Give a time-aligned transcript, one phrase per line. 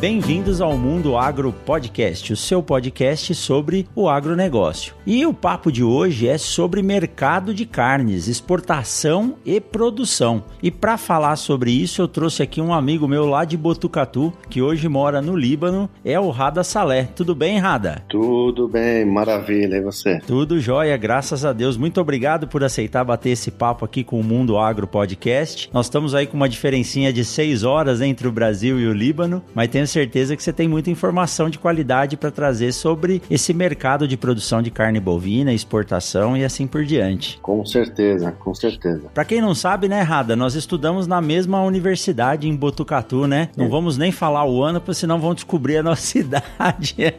[0.00, 4.94] Bem-vindos ao Mundo Agro Podcast, o seu podcast sobre o agronegócio.
[5.04, 10.44] E o papo de hoje é sobre mercado de carnes, exportação e produção.
[10.62, 14.62] E para falar sobre isso, eu trouxe aqui um amigo meu lá de Botucatu, que
[14.62, 17.08] hoje mora no Líbano, é o Rada Salé.
[17.16, 18.04] Tudo bem, Rada?
[18.08, 19.78] Tudo bem, maravilha.
[19.78, 20.20] E você?
[20.20, 21.76] Tudo jóia, graças a Deus.
[21.76, 25.68] Muito obrigado por aceitar bater esse papo aqui com o Mundo Agro Podcast.
[25.72, 29.42] Nós estamos aí com uma diferencinha de seis horas entre o Brasil e o Líbano,
[29.52, 34.06] mas tenho certeza que você tem muita informação de qualidade para trazer sobre esse mercado
[34.06, 37.38] de produção de carne bovina, exportação e assim por diante.
[37.40, 39.08] Com certeza, com certeza.
[39.12, 43.48] Para quem não sabe, né, Rada, nós estudamos na mesma universidade em Botucatu, né?
[43.56, 43.68] Não é.
[43.68, 46.94] vamos nem falar o ano, porque senão vão descobrir a nossa idade.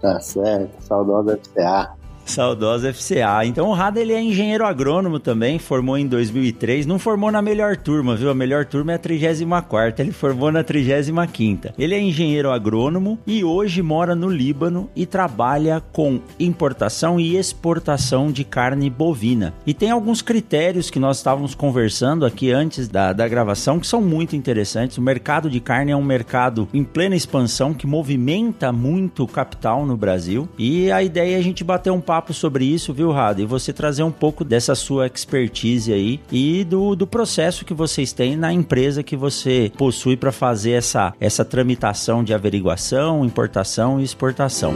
[0.00, 2.03] tá certo, saudosa FCA.
[2.24, 3.44] Saudosa FCA.
[3.44, 7.76] Então o Rada ele é engenheiro agrônomo também, formou em 2003, não formou na melhor
[7.76, 8.30] turma, viu?
[8.30, 13.44] A melhor turma é a 34 ele formou na 35 Ele é engenheiro agrônomo e
[13.44, 19.54] hoje mora no Líbano e trabalha com importação e exportação de carne bovina.
[19.66, 24.00] E tem alguns critérios que nós estávamos conversando aqui antes da, da gravação que são
[24.00, 24.98] muito interessantes.
[24.98, 29.96] O mercado de carne é um mercado em plena expansão que movimenta muito capital no
[29.96, 33.42] Brasil e a ideia é a gente bater um papo papo sobre isso, viu, Rada?
[33.42, 38.12] E você trazer um pouco dessa sua expertise aí e do, do processo que vocês
[38.12, 44.04] têm na empresa que você possui para fazer essa, essa tramitação de averiguação, importação e
[44.04, 44.74] exportação.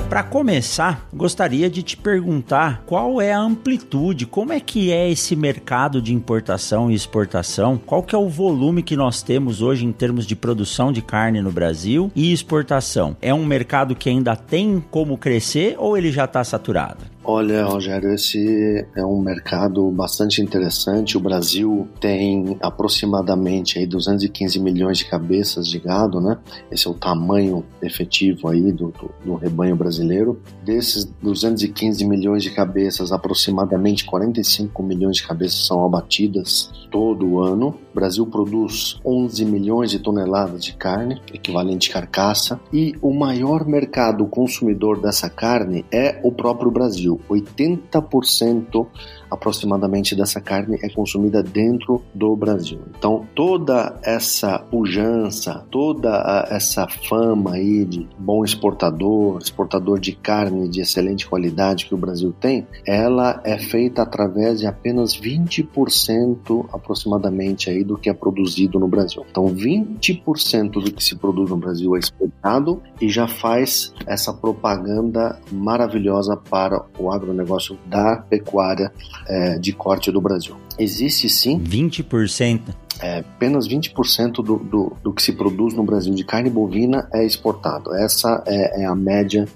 [0.00, 5.36] Para começar, gostaria de te perguntar qual é a amplitude, como é que é esse
[5.36, 7.78] mercado de importação e exportação?
[7.78, 11.40] Qual que é o volume que nós temos hoje em termos de produção de carne
[11.40, 13.16] no Brasil e exportação?
[13.20, 17.13] É um mercado que ainda tem como crescer ou ele já está saturado?
[17.26, 21.16] Olha, Rogério, esse é um mercado bastante interessante.
[21.16, 26.36] O Brasil tem aproximadamente aí 215 milhões de cabeças de gado, né?
[26.70, 30.38] Esse é o tamanho efetivo aí do, do, do rebanho brasileiro.
[30.62, 37.68] Desses 215 milhões de cabeças, aproximadamente 45 milhões de cabeças são abatidas todo ano.
[37.90, 44.26] O Brasil produz 11 milhões de toneladas de carne, equivalente carcaça, e o maior mercado
[44.26, 47.13] consumidor dessa carne é o próprio Brasil.
[47.28, 48.86] 80%
[49.34, 52.80] aproximadamente dessa carne é consumida dentro do Brasil.
[52.96, 60.80] Então, toda essa pujança, toda essa fama aí de bom exportador, exportador de carne de
[60.80, 67.84] excelente qualidade que o Brasil tem, ela é feita através de apenas 20% aproximadamente aí
[67.84, 69.24] do que é produzido no Brasil.
[69.30, 75.38] Então, 20% do que se produz no Brasil é exportado e já faz essa propaganda
[75.50, 78.92] maravilhosa para o agronegócio da pecuária
[79.26, 80.56] é, de corte do Brasil.
[80.78, 81.58] Existe sim.
[81.60, 82.60] 20%?
[83.00, 87.24] É, apenas 20% do, do, do que se produz no Brasil de carne bovina é
[87.24, 87.94] exportado.
[87.94, 89.46] Essa é, é a média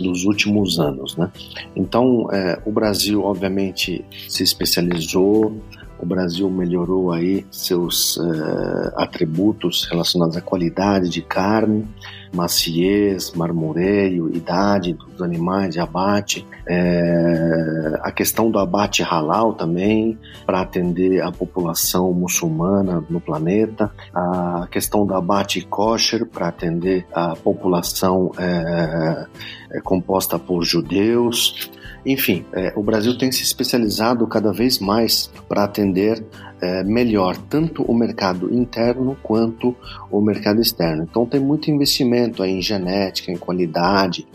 [0.00, 1.16] dos últimos anos.
[1.16, 1.30] Né?
[1.76, 5.56] Então, é, o Brasil, obviamente, se especializou,
[5.98, 11.86] o Brasil melhorou aí seus é, atributos relacionados à qualidade de carne,
[12.32, 20.60] maciez, marmoreio, idade dos animais de abate, é, a questão do abate halal também, para
[20.60, 28.30] atender a população muçulmana no planeta, a questão do abate kosher, para atender a população
[28.38, 29.26] é,
[29.72, 31.70] é, composta por judeus.
[32.04, 36.24] Enfim, é, o Brasil tem se especializado cada vez mais para atender
[36.60, 39.74] é, melhor tanto o mercado interno quanto
[40.10, 41.06] o mercado externo.
[41.08, 44.26] Então tem muito investimento em genética, em qualidade,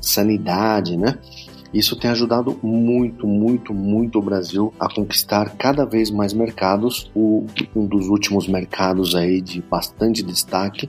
[0.00, 1.18] sanidade, né?
[1.72, 7.10] Isso tem ajudado muito, muito, muito o Brasil a conquistar cada vez mais mercados.
[7.14, 7.44] O,
[7.74, 10.88] um dos últimos mercados aí de bastante destaque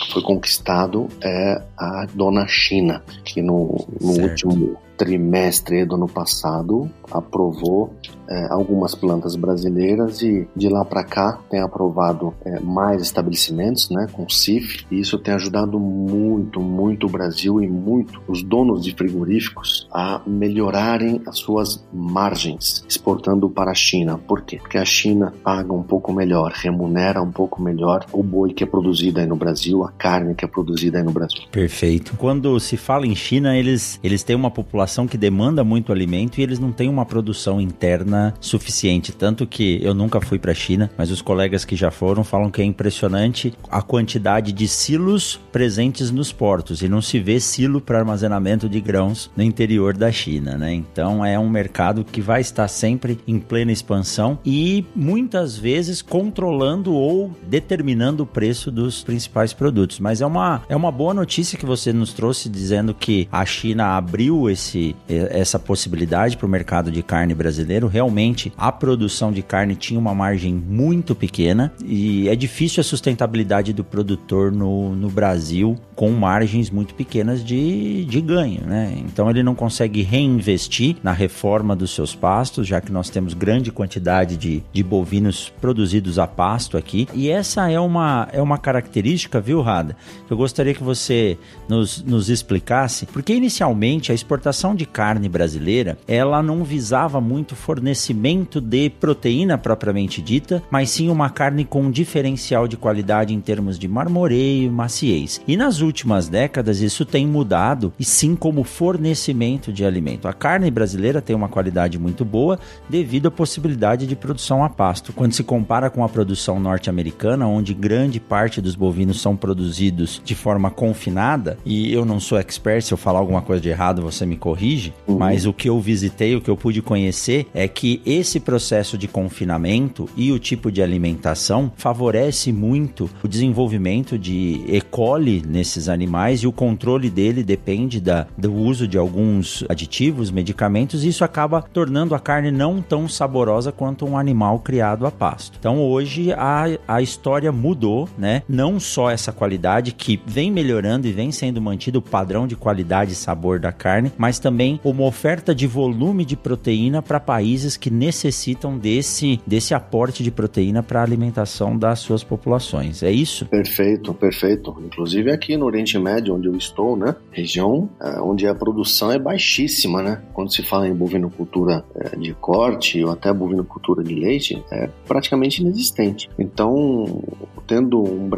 [0.00, 6.90] que foi conquistado é a dona China, que no, no último trimestre do ano passado
[7.10, 7.94] aprovou
[8.28, 14.06] é, algumas plantas brasileiras e de lá para cá tem aprovado é, mais estabelecimentos, né,
[14.12, 18.94] com CIF, e isso tem ajudado muito, muito o Brasil e muito os donos de
[18.94, 24.18] frigoríficos a melhorarem as suas margens exportando para a China.
[24.18, 24.58] Por quê?
[24.58, 28.66] Porque a China paga um pouco melhor, remunera um pouco melhor o boi que é
[28.66, 31.42] produzido aí no Brasil, a carne que é produzida aí no Brasil.
[31.50, 32.14] Perfeito.
[32.16, 36.42] Quando se fala em China, eles, eles têm uma população que demanda muito alimento e
[36.42, 39.12] eles não têm uma produção interna suficiente.
[39.12, 42.50] Tanto que eu nunca fui para a China, mas os colegas que já foram falam
[42.50, 47.80] que é impressionante a quantidade de silos presentes nos portos e não se vê silo
[47.80, 50.72] para armazenamento de grãos no interior da China, né?
[50.72, 56.94] Então é um mercado que vai estar sempre em plena expansão e muitas vezes controlando
[56.94, 60.00] ou determinando o preço dos principais produtos.
[60.00, 63.96] Mas é uma, é uma boa notícia que você nos trouxe dizendo que a China
[63.96, 67.86] abriu esse, essa possibilidade para o mercado de carne brasileiro.
[67.86, 68.07] Realmente
[68.56, 73.84] a produção de carne tinha uma margem muito pequena e é difícil a sustentabilidade do
[73.84, 78.96] produtor no, no Brasil com margens muito pequenas de, de ganho, né?
[78.98, 83.72] Então ele não consegue reinvestir na reforma dos seus pastos, já que nós temos grande
[83.72, 87.08] quantidade de, de bovinos produzidos a pasto aqui.
[87.12, 89.96] E essa é uma, é uma característica, viu, Rada?
[90.30, 91.36] Eu gostaria que você
[91.68, 97.56] nos, nos explicasse, porque inicialmente a exportação de carne brasileira ela não visava muito
[97.98, 103.40] fornecimento de proteína propriamente dita, mas sim uma carne com um diferencial de qualidade em
[103.40, 105.40] termos de marmoreio e maciez.
[105.48, 110.28] E nas últimas décadas isso tem mudado, e sim como fornecimento de alimento.
[110.28, 112.58] A carne brasileira tem uma qualidade muito boa
[112.88, 115.12] devido à possibilidade de produção a pasto.
[115.12, 120.34] Quando se compara com a produção norte-americana, onde grande parte dos bovinos são produzidos de
[120.36, 124.24] forma confinada, e eu não sou expert, se eu falar alguma coisa de errado você
[124.24, 125.18] me corrige, uhum.
[125.18, 129.06] mas o que eu visitei, o que eu pude conhecer é que esse processo de
[129.06, 134.80] confinamento e o tipo de alimentação favorece muito o desenvolvimento de E.
[134.80, 141.04] coli nesses animais e o controle dele depende da, do uso de alguns aditivos, medicamentos,
[141.04, 145.56] e isso acaba tornando a carne não tão saborosa quanto um animal criado a pasto.
[145.58, 148.42] Então hoje a, a história mudou, né?
[148.48, 153.12] Não só essa qualidade que vem melhorando e vem sendo mantido o padrão de qualidade
[153.12, 157.90] e sabor da carne, mas também uma oferta de volume de proteína para países que
[157.90, 163.02] necessitam desse, desse aporte de proteína para a alimentação das suas populações.
[163.02, 163.46] É isso?
[163.46, 164.76] Perfeito, perfeito.
[164.84, 167.14] Inclusive aqui no Oriente Médio, onde eu estou, né?
[167.30, 170.22] Região é, onde a produção é baixíssima, né?
[170.32, 175.62] Quando se fala em bovinocultura é, de corte ou até bovinocultura de leite, é praticamente
[175.62, 176.28] inexistente.
[176.38, 177.22] Então,
[177.66, 178.28] tendo um,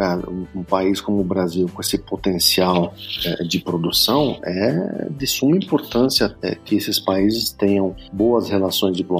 [0.54, 2.94] um país como o Brasil com esse potencial
[3.25, 6.34] é, de produção, é de suma importância
[6.64, 9.19] que esses países tenham boas relações diplomáticas,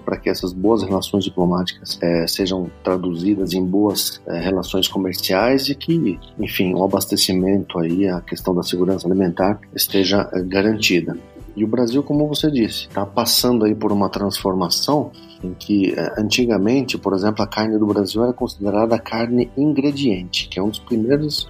[0.00, 5.74] para que essas boas relações diplomáticas é, sejam traduzidas em boas é, relações comerciais e
[5.74, 11.16] que, enfim, o abastecimento aí, a questão da segurança alimentar esteja é, garantida.
[11.54, 15.10] E o Brasil, como você disse, está passando aí por uma transformação
[15.44, 20.58] em que é, antigamente, por exemplo, a carne do Brasil era considerada carne ingrediente, que
[20.58, 21.46] é um dos primeiros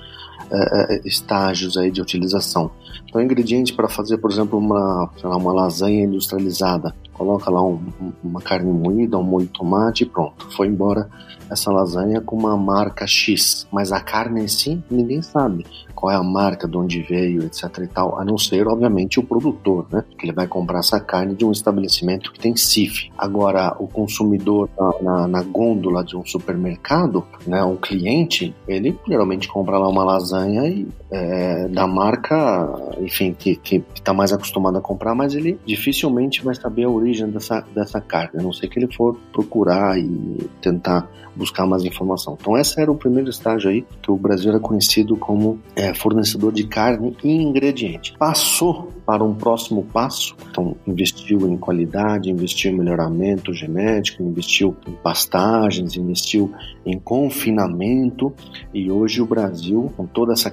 [0.52, 2.70] é, estágios aí de utilização.
[3.08, 7.80] Então, ingrediente para fazer, por exemplo, uma, lá, uma lasanha industrializada, coloca lá um,
[8.22, 10.50] uma carne moída, um molho de tomate e pronto.
[10.52, 11.08] Foi embora
[11.50, 15.66] essa lasanha com uma marca X, mas a carne em si ninguém sabe
[16.02, 19.22] qual é a marca, de onde veio, etc e tal, a não ser, obviamente, o
[19.22, 20.02] produtor, né?
[20.18, 23.08] Que ele vai comprar essa carne de um estabelecimento que tem CIF.
[23.16, 27.62] Agora, o consumidor na, na, na gôndola de um supermercado, né?
[27.62, 33.60] Um cliente, ele geralmente compra lá uma lasanha e, é, da marca, enfim, que,
[33.94, 38.40] está mais acostumado a comprar, mas ele dificilmente vai saber a origem dessa, dessa carne,
[38.40, 42.36] a não ser que ele for procurar e tentar buscar mais informação.
[42.40, 46.52] Então, esse era o primeiro estágio aí que o Brasil era conhecido como é, fornecedor
[46.52, 48.14] de carne e ingrediente.
[48.18, 54.92] Passou para um próximo passo, então investiu em qualidade, investiu em melhoramento genético, investiu em
[54.92, 56.52] pastagens, investiu
[56.86, 58.32] em confinamento
[58.72, 60.50] e hoje o Brasil, com toda essa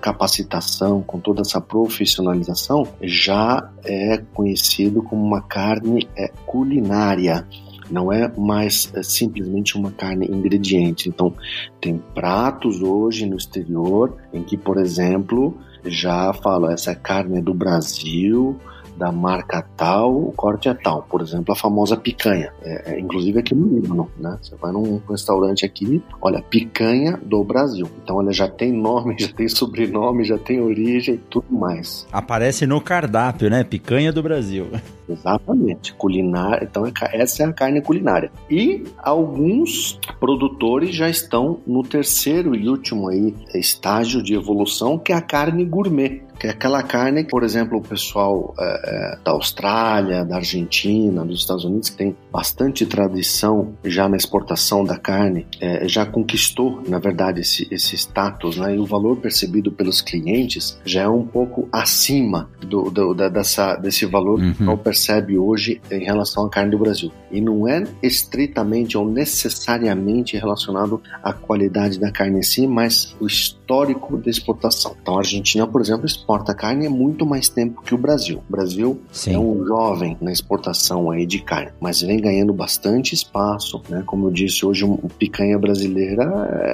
[0.50, 7.48] capacitação, com toda essa profissionalização, já é conhecido como uma carne é, culinária
[7.92, 11.10] não é mais é, simplesmente uma carne ingrediente.
[11.10, 11.34] Então,
[11.82, 17.52] tem pratos hoje no exterior em que, por exemplo, já fala essa carne é do
[17.52, 18.60] Brasil,
[19.00, 21.04] da marca tal, o corte é tal.
[21.04, 22.52] Por exemplo, a famosa picanha.
[22.62, 24.38] É, é, inclusive aqui no Líbano, né?
[24.42, 27.90] Você vai num restaurante aqui, olha, picanha do Brasil.
[28.04, 32.06] Então ela já tem nome, já tem sobrenome, já tem origem e tudo mais.
[32.12, 33.64] Aparece no cardápio, né?
[33.64, 34.68] Picanha do Brasil.
[35.10, 36.68] Exatamente, culinária.
[36.70, 38.32] Então, é essa é a carne culinária.
[38.50, 45.16] E alguns produtores já estão no terceiro e último aí estágio de evolução, que é
[45.16, 49.32] a carne gourmet que é aquela carne que, por exemplo, o pessoal é, é, da
[49.32, 55.46] Austrália, da Argentina, dos Estados Unidos, que tem bastante tradição já na exportação da carne,
[55.60, 58.76] é, já conquistou, na verdade, esse, esse status, né?
[58.76, 63.76] E o valor percebido pelos clientes já é um pouco acima do, do da, dessa,
[63.76, 64.54] desse valor uhum.
[64.54, 67.12] que o percebe hoje em relação à carne do Brasil.
[67.30, 73.28] E não é estritamente ou necessariamente relacionado à qualidade da carne em si, mas o
[73.70, 74.96] histórico da exportação.
[75.00, 78.42] Então, a Argentina, por exemplo, exporta carne há muito mais tempo que o Brasil.
[78.50, 79.36] O Brasil Sim.
[79.36, 84.04] é um jovem na exportação aí de carne, mas vem ganhando bastante espaço, né?
[84.08, 86.24] Como eu disse, hoje o picanha brasileira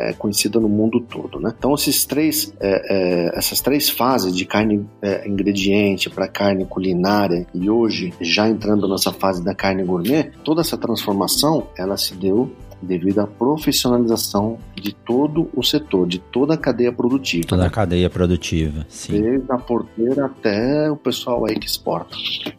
[0.07, 1.53] é conhecida no mundo todo, né?
[1.57, 7.45] Então esses três, é, é, essas três fases de carne é, ingrediente para carne culinária
[7.53, 12.49] e hoje já entrando nessa fase da carne gourmet, toda essa transformação ela se deu
[12.81, 17.47] devido à profissionalização de todo o setor, de toda a cadeia produtiva.
[17.47, 19.21] Toda a cadeia produtiva, sim.
[19.21, 22.15] Desde a porteira até o pessoal aí que exporta.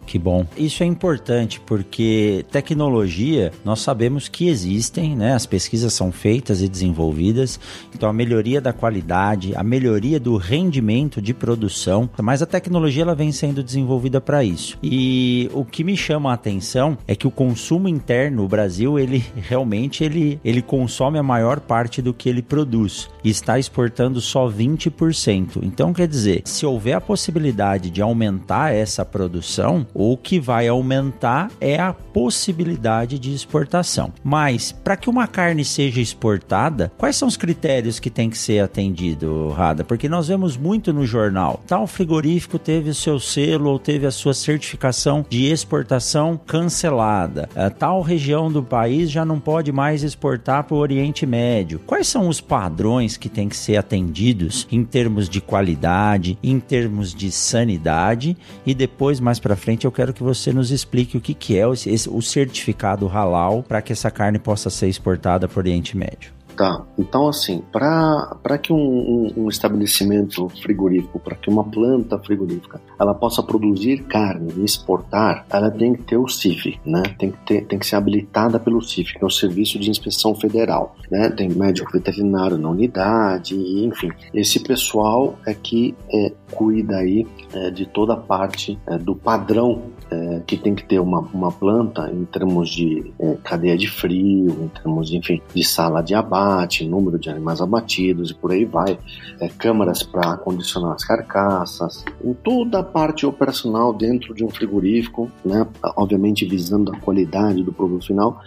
[0.06, 0.46] Que bom.
[0.56, 5.34] Isso é importante porque tecnologia, nós sabemos que existem, né?
[5.34, 7.60] As pesquisas são feitas e desenvolvidas,
[7.94, 13.14] então a melhoria da qualidade, a melhoria do rendimento de produção, mas a tecnologia ela
[13.14, 14.78] vem sendo desenvolvida para isso.
[14.82, 19.24] E o que me chama a atenção é que o consumo interno, o Brasil, ele
[19.36, 24.48] realmente ele, ele consome a maior parte do que ele produz e está exportando só
[24.48, 25.60] 20%.
[25.62, 31.50] Então, quer dizer, se houver a possibilidade de aumentar essa produção, o que vai aumentar
[31.60, 34.12] é a possibilidade de exportação.
[34.22, 38.60] Mas, para que uma carne seja exportada, quais são os critérios que tem que ser
[38.60, 39.84] atendido, Rada?
[39.84, 41.60] Porque nós vemos muito no jornal.
[41.66, 47.48] Tal frigorífico teve o seu selo ou teve a sua certificação de exportação cancelada.
[47.54, 51.78] Eh, tal região do país já não pode mais mais exportar para o Oriente Médio.
[51.78, 57.14] Quais são os padrões que têm que ser atendidos em termos de qualidade, em termos
[57.14, 58.36] de sanidade?
[58.66, 61.66] E depois, mais para frente, eu quero que você nos explique o que, que é
[61.66, 61.74] o,
[62.20, 66.36] certificado halal para que essa carne possa ser exportada para o Oriente Médio.
[66.56, 72.80] Tá, então assim, para que um, um, um, estabelecimento frigorífico, para que uma planta frigorífica,
[72.98, 77.02] ela possa produzir carne e exportar, ela tem que ter o CIF, né?
[77.18, 80.34] Tem que, ter, tem que ser habilitada pelo CIF, que é o Serviço de Inspeção
[80.34, 81.28] Federal, né?
[81.28, 84.10] Tem médico veterinário na unidade, enfim.
[84.32, 89.82] Esse pessoal é que é, cuida aí é, de toda a parte é, do padrão
[90.10, 94.50] é, que tem que ter uma, uma planta em termos de é, cadeia de frio,
[94.62, 98.64] em termos, de, enfim, de sala de abate, número de animais abatidos e por aí
[98.64, 98.98] vai,
[99.40, 105.30] é, câmaras para acondicionar as carcaças, em toda a parte operacional dentro de um frigorífico,
[105.44, 108.40] né, obviamente visando a qualidade do produto final,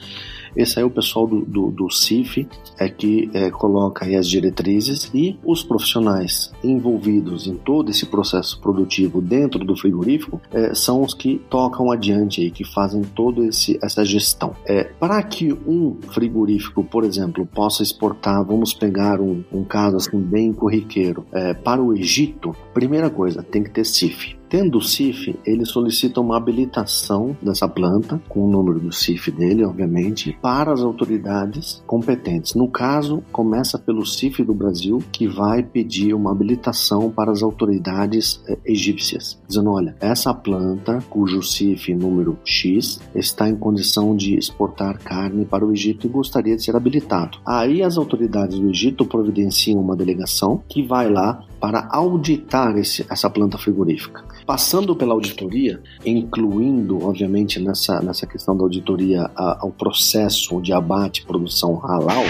[0.60, 2.48] esse aí é o pessoal do, do, do CIF
[2.78, 8.60] é que é, coloca aí as diretrizes e os profissionais envolvidos em todo esse processo
[8.60, 14.04] produtivo dentro do frigorífico é, são os que tocam adiante aí, que fazem toda essa
[14.04, 14.56] gestão.
[14.66, 20.20] É, para que um frigorífico, por exemplo, possa exportar, vamos pegar um, um caso assim
[20.20, 24.39] bem corriqueiro, é, para o Egito, primeira coisa, tem que ter CIF.
[24.50, 29.64] Tendo o CIF, ele solicita uma habilitação dessa planta, com o número do CIF dele,
[29.64, 32.56] obviamente, para as autoridades competentes.
[32.56, 38.42] No caso, começa pelo CIF do Brasil, que vai pedir uma habilitação para as autoridades
[38.48, 44.98] eh, egípcias, dizendo: olha, essa planta, cujo CIF número X, está em condição de exportar
[44.98, 47.38] carne para o Egito e gostaria de ser habilitado.
[47.46, 53.30] Aí as autoridades do Egito providenciam uma delegação que vai lá para auditar esse, essa
[53.30, 54.24] planta frigorífica.
[54.50, 61.24] Passando pela auditoria, incluindo, obviamente, nessa, nessa questão da auditoria, a, ao processo de abate
[61.24, 62.24] produção halal,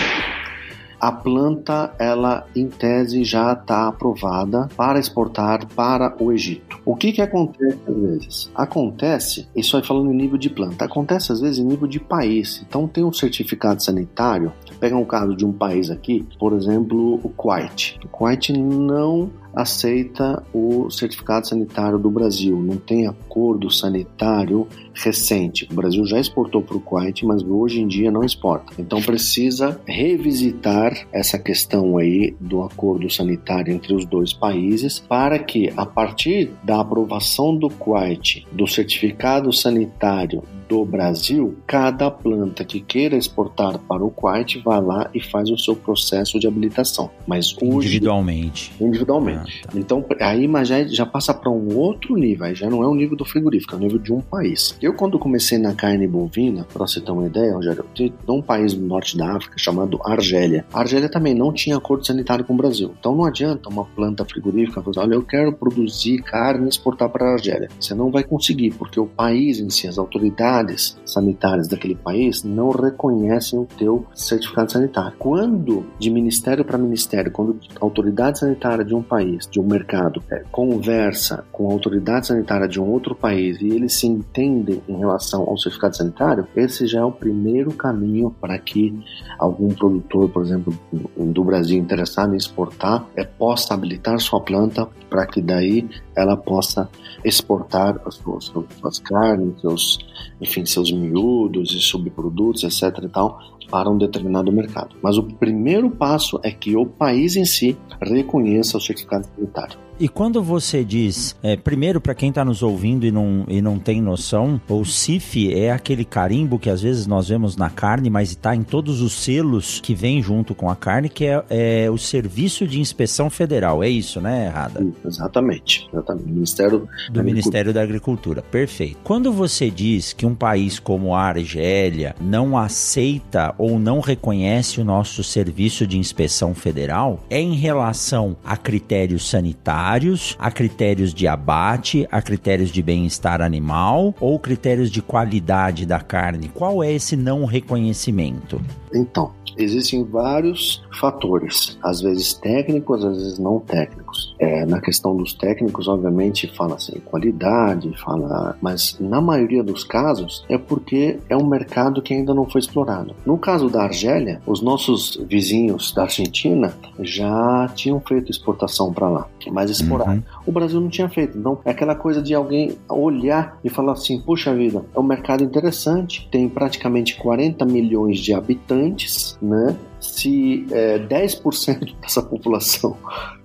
[1.00, 6.78] a planta, ela em tese já está aprovada para exportar para o Egito.
[6.84, 8.52] O que que acontece às vezes?
[8.54, 12.62] Acontece, isso aí falando em nível de planta, acontece às vezes em nível de país.
[12.68, 17.30] Então tem um certificado sanitário, pega um caso de um país aqui, por exemplo, o
[17.30, 18.00] Kuwait.
[18.04, 25.68] O Kuwait não aceita o certificado sanitário do Brasil, não tem acordo sanitário recente.
[25.72, 28.74] O Brasil já exportou para o Kuwait, mas hoje em dia não exporta.
[28.78, 35.72] Então precisa revisitar essa questão aí do acordo sanitário entre os dois países para que
[35.76, 43.18] a partir da aprovação do Kuwait do certificado sanitário do Brasil, cada planta que queira
[43.18, 47.10] exportar para o Kuwait vai lá e faz o seu processo de habilitação.
[47.26, 48.72] Mas hoje, individualmente.
[48.80, 49.64] Individualmente.
[49.66, 49.80] Ah, tá.
[49.80, 53.18] Então, aí já, já passa para um outro nível, aí já não é o nível
[53.18, 54.78] do frigorífico, é o nível de um país.
[54.80, 58.76] Eu, quando comecei na carne bovina, para você ter uma ideia, Rogério, de um país
[58.76, 60.66] no norte da África chamado Argélia.
[60.72, 62.94] A Argélia também não tinha acordo sanitário com o Brasil.
[63.00, 67.26] Então não adianta uma planta frigorífica falar, olha, eu quero produzir carne e exportar para
[67.26, 67.70] a Argélia.
[67.80, 70.59] Você não vai conseguir, porque o país em si, as autoridades
[71.06, 75.14] sanitárias daquele país não reconhecem o teu certificado sanitário.
[75.18, 80.22] Quando de ministério para ministério, quando a autoridade sanitária de um país, de um mercado,
[80.32, 84.98] é, conversa com a autoridade sanitária de um outro país e eles se entendem em
[84.98, 88.98] relação ao certificado sanitário, esse já é o primeiro caminho para que
[89.38, 90.78] algum produtor, por exemplo,
[91.18, 96.90] do Brasil interessado em exportar, é, possa habilitar sua planta para que daí ela possa
[97.24, 100.00] exportar as suas, suas carnes, seus,
[100.40, 103.04] enfim, seus miúdos e subprodutos, etc.
[103.04, 104.96] e tal, para um determinado mercado.
[105.02, 109.78] Mas o primeiro passo é que o país em si reconheça o certificado sanitário.
[110.00, 113.78] E quando você diz, é, primeiro para quem está nos ouvindo e não, e não
[113.78, 118.30] tem noção, o CIF é aquele carimbo que às vezes nós vemos na carne, mas
[118.30, 121.98] está em todos os selos que vem junto com a carne, que é, é o
[121.98, 123.84] Serviço de Inspeção Federal.
[123.84, 124.88] É isso, né, Errada?
[125.06, 125.90] Exatamente.
[125.92, 126.32] exatamente.
[126.32, 128.42] Ministério do Ministério da Agricultura.
[128.42, 129.00] Perfeito.
[129.04, 134.86] Quando você diz que um país como a Argélia não aceita ou não reconhece o
[134.86, 142.08] nosso Serviço de Inspeção Federal, é em relação a critérios sanitários a critérios de abate,
[142.12, 146.50] a critérios de bem-estar animal ou critérios de qualidade da carne?
[146.54, 148.62] Qual é esse não reconhecimento?
[148.94, 149.32] Então,
[149.64, 154.36] existem vários fatores, às vezes técnicos, às vezes não técnicos.
[154.40, 160.46] É, na questão dos técnicos, obviamente, fala assim, qualidade, fala, mas na maioria dos casos
[160.50, 163.16] é porque é um mercado que ainda não foi explorado.
[163.26, 169.28] No caso da Argélia, os nossos vizinhos da Argentina já tinham feito exportação para lá,
[169.52, 170.16] mas explorar.
[170.16, 170.24] Uhum.
[170.46, 171.38] O Brasil não tinha feito.
[171.38, 175.44] Então, é aquela coisa de alguém olhar e falar assim: puxa vida, é um mercado
[175.44, 179.76] interessante, tem praticamente 40 milhões de habitantes, né?
[180.00, 182.98] Se é, 10% dessa população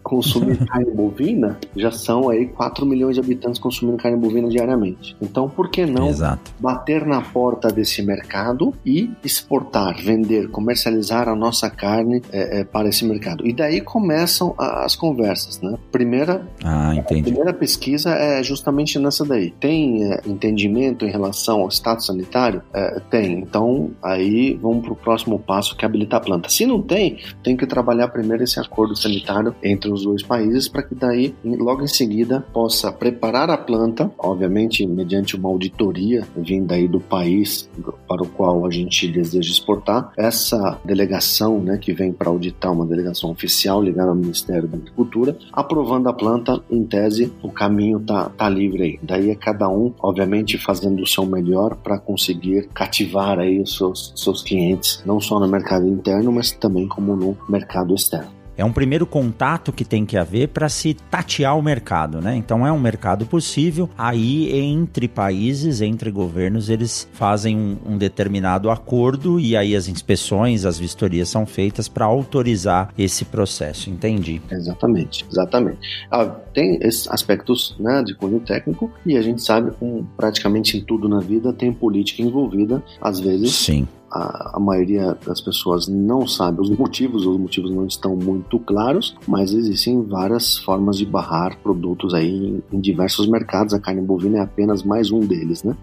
[0.04, 5.16] consumir carne bovina, já são aí 4 milhões de habitantes consumindo carne bovina diariamente.
[5.20, 6.52] Então, por que não Exato.
[6.60, 12.88] bater na porta desse mercado e exportar, vender, comercializar a nossa carne é, é, para
[12.88, 13.46] esse mercado?
[13.46, 15.76] E daí começam as conversas, né?
[15.90, 19.50] Primeira, ah, a primeira pesquisa é justamente nessa daí.
[19.58, 22.62] Tem é, entendimento em relação ao status sanitário?
[22.74, 23.38] É, tem.
[23.38, 26.43] Então, aí vamos para o próximo passo, que é habilitar a planta.
[26.48, 30.82] Se não tem, tem que trabalhar primeiro esse acordo sanitário entre os dois países para
[30.82, 36.88] que daí, logo em seguida, possa preparar a planta, obviamente mediante uma auditoria vinda aí
[36.88, 37.68] do país
[38.08, 40.12] para o qual a gente deseja exportar.
[40.16, 45.36] Essa delegação, né, que vem para auditar uma delegação oficial ligada ao Ministério da Agricultura,
[45.52, 48.98] aprovando a planta, em tese, o caminho tá, tá livre aí.
[49.02, 54.12] Daí é cada um, obviamente, fazendo o seu melhor para conseguir cativar aí os seus,
[54.16, 58.44] seus clientes, não só no mercado interno, mas também como no mercado externo.
[58.56, 62.36] É um primeiro contato que tem que haver para se tatear o mercado, né?
[62.36, 63.90] Então é um mercado possível.
[63.98, 70.64] Aí, entre países, entre governos, eles fazem um, um determinado acordo e aí as inspeções,
[70.64, 73.90] as vistorias são feitas para autorizar esse processo.
[73.90, 74.40] Entendi.
[74.50, 76.06] Exatamente, exatamente.
[76.10, 80.80] Ah, tem esses aspectos né, de cunho técnico e a gente sabe que praticamente em
[80.80, 83.52] tudo na vida tem política envolvida, às vezes.
[83.52, 88.60] Sim a, a, maioria das pessoas não sabe os motivos, os motivos não estão muito
[88.60, 93.74] claros, mas existem várias formas de barrar produtos aí em, em diversos mercados.
[93.74, 95.76] A carne bovina é apenas mais um deles, né?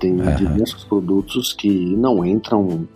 [0.00, 0.34] Tem uhum.
[0.34, 2.88] diversos produtos que não entram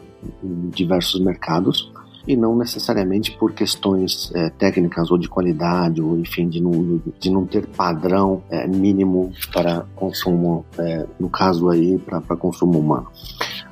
[0.43, 1.93] em diversos mercados
[2.27, 7.31] e não necessariamente por questões é, técnicas ou de qualidade ou enfim de não, de
[7.31, 13.07] não ter padrão é, mínimo para consumo é, no caso aí para consumo humano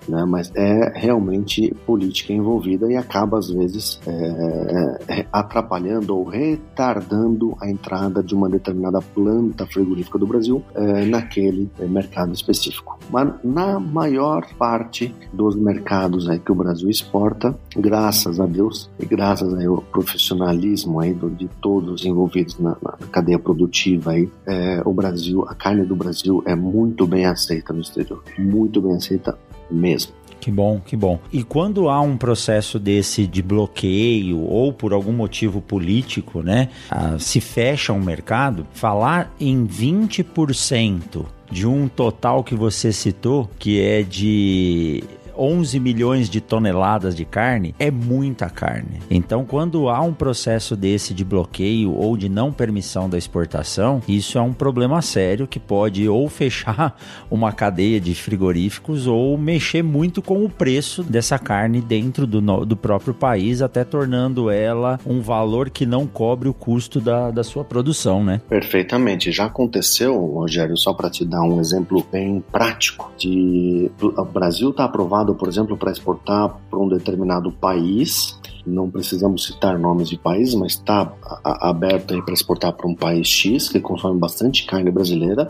[0.08, 0.24] né?
[0.24, 7.70] mas é realmente política envolvida e acaba às vezes é, é, atrapalhando ou retardando a
[7.70, 12.98] entrada de uma determinada planta frigorífica do Brasil é, naquele é, mercado específico.
[13.10, 19.06] Mas na maior parte dos mercados aí que o Brasil exporta, graças a Deus e
[19.06, 24.92] graças ao profissionalismo aí do, de todos envolvidos na, na cadeia produtiva aí, é, o
[24.92, 29.36] Brasil, a carne do Brasil é muito bem aceita no exterior, muito bem aceita
[29.74, 30.12] mesmo.
[30.40, 31.18] Que bom, que bom.
[31.32, 36.68] E quando há um processo desse de bloqueio ou por algum motivo político, né,
[37.18, 44.02] se fecha um mercado, falar em 20% de um total que você citou, que é
[44.02, 45.02] de
[45.36, 49.00] 11 milhões de toneladas de carne é muita carne.
[49.10, 54.38] Então, quando há um processo desse de bloqueio ou de não permissão da exportação, isso
[54.38, 56.96] é um problema sério que pode ou fechar
[57.30, 62.76] uma cadeia de frigoríficos ou mexer muito com o preço dessa carne dentro do, do
[62.76, 67.64] próprio país, até tornando ela um valor que não cobre o custo da, da sua
[67.64, 68.40] produção, né?
[68.48, 69.32] Perfeitamente.
[69.32, 74.84] Já aconteceu, Rogério, só para te dar um exemplo bem prático, de o Brasil está
[74.84, 78.36] aprovado por exemplo, para exportar para um determinado país.
[78.66, 81.12] Não precisamos citar nomes de países, mas está
[81.44, 85.48] aberto para exportar para um país X que consome bastante carne brasileira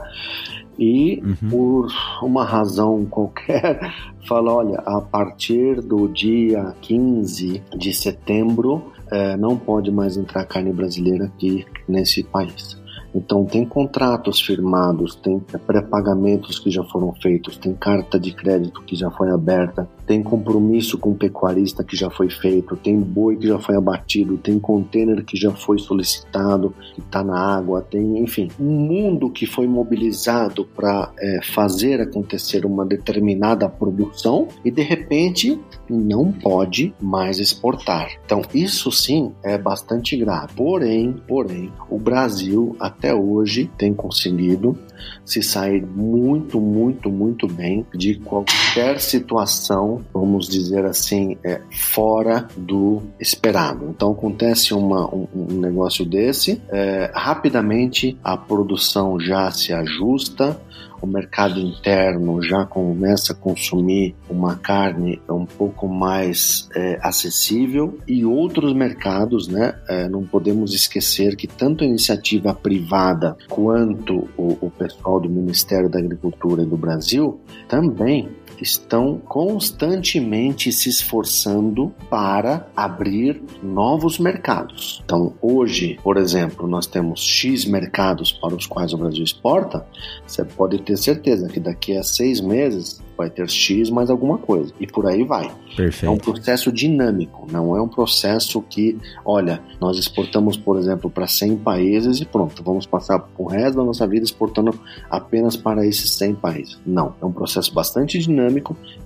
[0.79, 1.51] e uhum.
[1.51, 1.89] por
[2.23, 3.81] uma razão qualquer
[4.27, 10.73] fala, olha, a partir do dia 15 de setembro é, não pode mais entrar carne
[10.73, 12.77] brasileira aqui nesse país.
[13.15, 18.97] Então, tem contratos firmados, tem pré-pagamentos que já foram feitos, tem carta de crédito que
[18.97, 23.47] já foi aberta, tem compromisso com o pecuarista que já foi feito, tem boi que
[23.47, 28.49] já foi abatido, tem container que já foi solicitado, que está na água, tem, enfim,
[28.59, 35.61] um mundo que foi mobilizado para é, fazer acontecer uma determinada produção e de repente
[35.89, 38.09] não pode mais exportar.
[38.25, 40.55] Então, isso sim é bastante grave.
[40.57, 44.79] Porém, porém, o Brasil até até hoje tem conseguido
[45.25, 53.03] se sair muito, muito, muito bem de qualquer situação, vamos dizer assim, é, fora do
[53.19, 53.87] esperado.
[53.89, 60.61] Então acontece uma, um, um negócio desse, é, rapidamente a produção já se ajusta,
[61.05, 68.25] o mercado interno já começa a consumir uma carne um pouco mais é, acessível e
[68.25, 69.75] outros mercados, né?
[69.87, 75.91] É, não podemos esquecer que tanto a iniciativa privada quanto o, o pessoal do Ministério
[75.91, 78.31] da Agricultura e do Brasil também
[78.65, 85.03] estão constantemente se esforçando para abrir novos mercados.
[85.05, 89.87] Então, hoje, por exemplo, nós temos X mercados para os quais o Brasil exporta.
[90.27, 94.73] Você pode ter certeza que daqui a seis meses vai ter X mais alguma coisa.
[94.81, 95.51] E por aí vai.
[95.77, 96.07] Perfeito.
[96.07, 101.27] É um processo dinâmico, não é um processo que, olha, nós exportamos, por exemplo, para
[101.27, 104.79] 100 países e pronto, vamos passar o resto da nossa vida exportando
[105.11, 106.81] apenas para esses 100 países.
[106.87, 108.54] Não, é um processo bastante dinâmico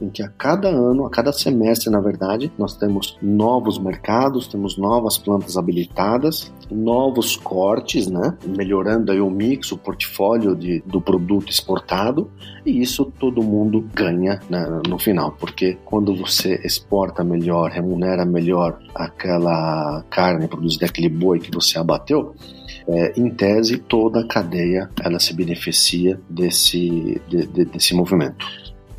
[0.00, 4.76] em que a cada ano, a cada semestre, na verdade, nós temos novos mercados, temos
[4.76, 8.36] novas plantas habilitadas, novos cortes, né?
[8.46, 12.30] Melhorando aí o mix, o portfólio de, do produto exportado,
[12.64, 18.78] e isso todo mundo ganha né, no final, porque quando você exporta melhor, remunera melhor
[18.94, 22.34] aquela carne produzida, aquele boi que você abateu,
[22.88, 28.46] é, em tese toda a cadeia ela se beneficia desse, de, de, desse movimento.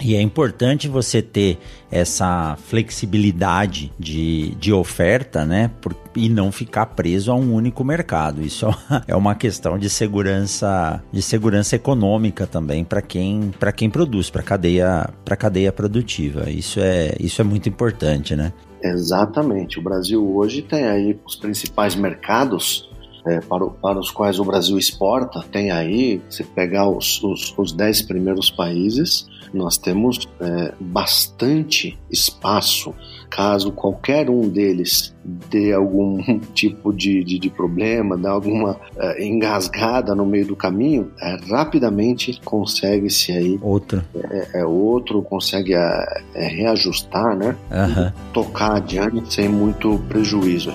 [0.01, 1.57] E é importante você ter
[1.91, 5.69] essa flexibilidade de, de oferta, né?
[5.81, 8.41] Por, e não ficar preso a um único mercado.
[8.41, 8.67] Isso
[9.07, 15.09] é uma questão de segurança, de segurança econômica também para quem, quem produz, para cadeia,
[15.25, 16.49] para cadeia produtiva.
[16.49, 18.53] Isso é, isso é muito importante, né?
[18.81, 19.79] Exatamente.
[19.79, 22.89] O Brasil hoje tem aí os principais mercados
[23.25, 27.71] é, para, para, os quais o Brasil exporta, tem aí, se pegar os, os, os
[27.73, 32.93] dez primeiros países, nós temos é, bastante espaço
[33.29, 40.15] caso qualquer um deles dê algum tipo de, de, de problema, dê alguma é, engasgada
[40.15, 46.47] no meio do caminho, é, rapidamente consegue-se aí outro, é, é outro consegue é, é,
[46.47, 47.55] reajustar, né?
[47.71, 48.12] Uhum.
[48.33, 50.71] tocar adiante sem muito prejuízo.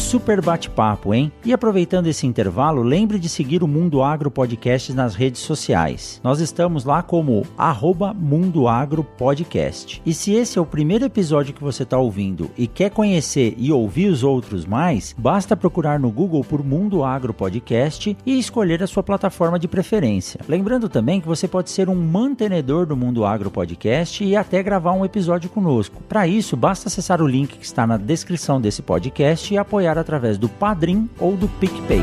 [0.00, 1.30] Super bate-papo, hein?
[1.44, 6.20] E aproveitando esse intervalo, lembre de seguir o Mundo Agro Podcast nas redes sociais.
[6.24, 10.00] Nós estamos lá como arroba Mundo Agro Podcast.
[10.04, 13.70] E se esse é o primeiro episódio que você está ouvindo e quer conhecer e
[13.70, 18.86] ouvir os outros mais, basta procurar no Google por Mundo Agro Podcast e escolher a
[18.86, 20.40] sua plataforma de preferência.
[20.48, 24.92] Lembrando também que você pode ser um mantenedor do Mundo Agro Podcast e até gravar
[24.92, 26.02] um episódio conosco.
[26.08, 30.38] Para isso, basta acessar o link que está na descrição desse podcast e apoiar através
[30.38, 32.02] do Padrim ou do PicPay.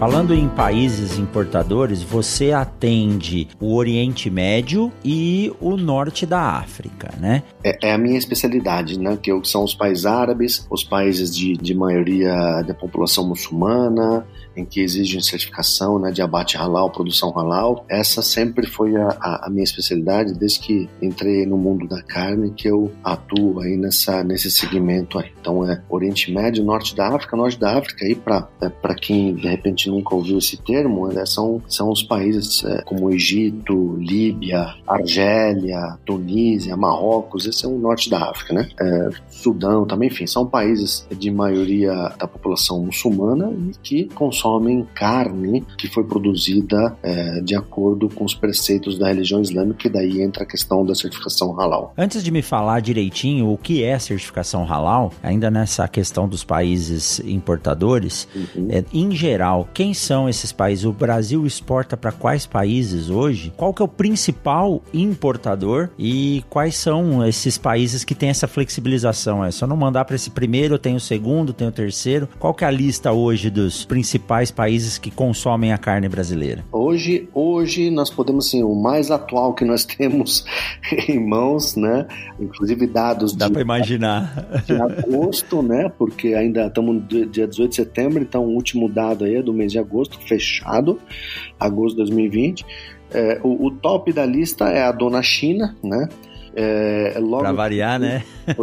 [0.00, 7.42] Falando em países importadores, você atende o Oriente Médio e o Norte da África, né?
[7.62, 9.18] É, é a minha especialidade, né?
[9.22, 14.80] Que são os países árabes, os países de, de maioria da população muçulmana, em que
[14.80, 17.84] exigem certificação né, de abate halal, produção halal.
[17.88, 22.50] Essa sempre foi a, a, a, minha especialidade desde que entrei no mundo da carne,
[22.50, 25.30] que eu atuo aí nessa, nesse segmento aí.
[25.40, 27.36] Então é Oriente Médio, Norte da África.
[27.36, 31.60] Norte da África aí para é, quem de repente nunca ouviu esse termo, né, são,
[31.68, 38.30] são os países é, como Egito, Líbia, Argélia, Tunísia, Marrocos, esse é o Norte da
[38.30, 38.68] África, né?
[38.80, 45.64] É, Sudão também, enfim, são países de maioria da população muçulmana e que consomem carne
[45.78, 50.44] que foi produzida é, de acordo com os preceitos da religião islâmica, e daí entra
[50.44, 51.92] a questão da certificação halal.
[51.96, 57.20] Antes de me falar direitinho o que é certificação halal, ainda nessa questão dos países
[57.20, 58.68] importadores, uhum.
[58.70, 60.84] é, em geral, quem são esses países?
[60.84, 63.50] O Brasil exporta para quais países hoje?
[63.56, 69.42] Qual que é o principal importador e quais são esses países que têm essa flexibilização?
[69.42, 72.28] É só não mandar para esse primeiro, tem o segundo, tem o terceiro.
[72.38, 76.62] Qual que é a lista hoje dos principais países que consomem a carne brasileira?
[76.70, 80.44] Hoje, hoje nós podemos assim, o mais atual que nós temos
[81.08, 82.06] em mãos, né?
[82.38, 84.62] Inclusive dados Dá para imaginar.
[84.66, 85.90] De agosto, né?
[85.96, 89.54] Porque ainda estamos no dia 18 de setembro, então o último dado aí é do
[89.54, 90.98] mês de agosto, fechado,
[91.58, 92.66] agosto de 2020.
[93.12, 96.08] É, o, o top da lista é a dona China, né?
[96.54, 98.24] É, logo pra variar, né?
[98.50, 98.54] É,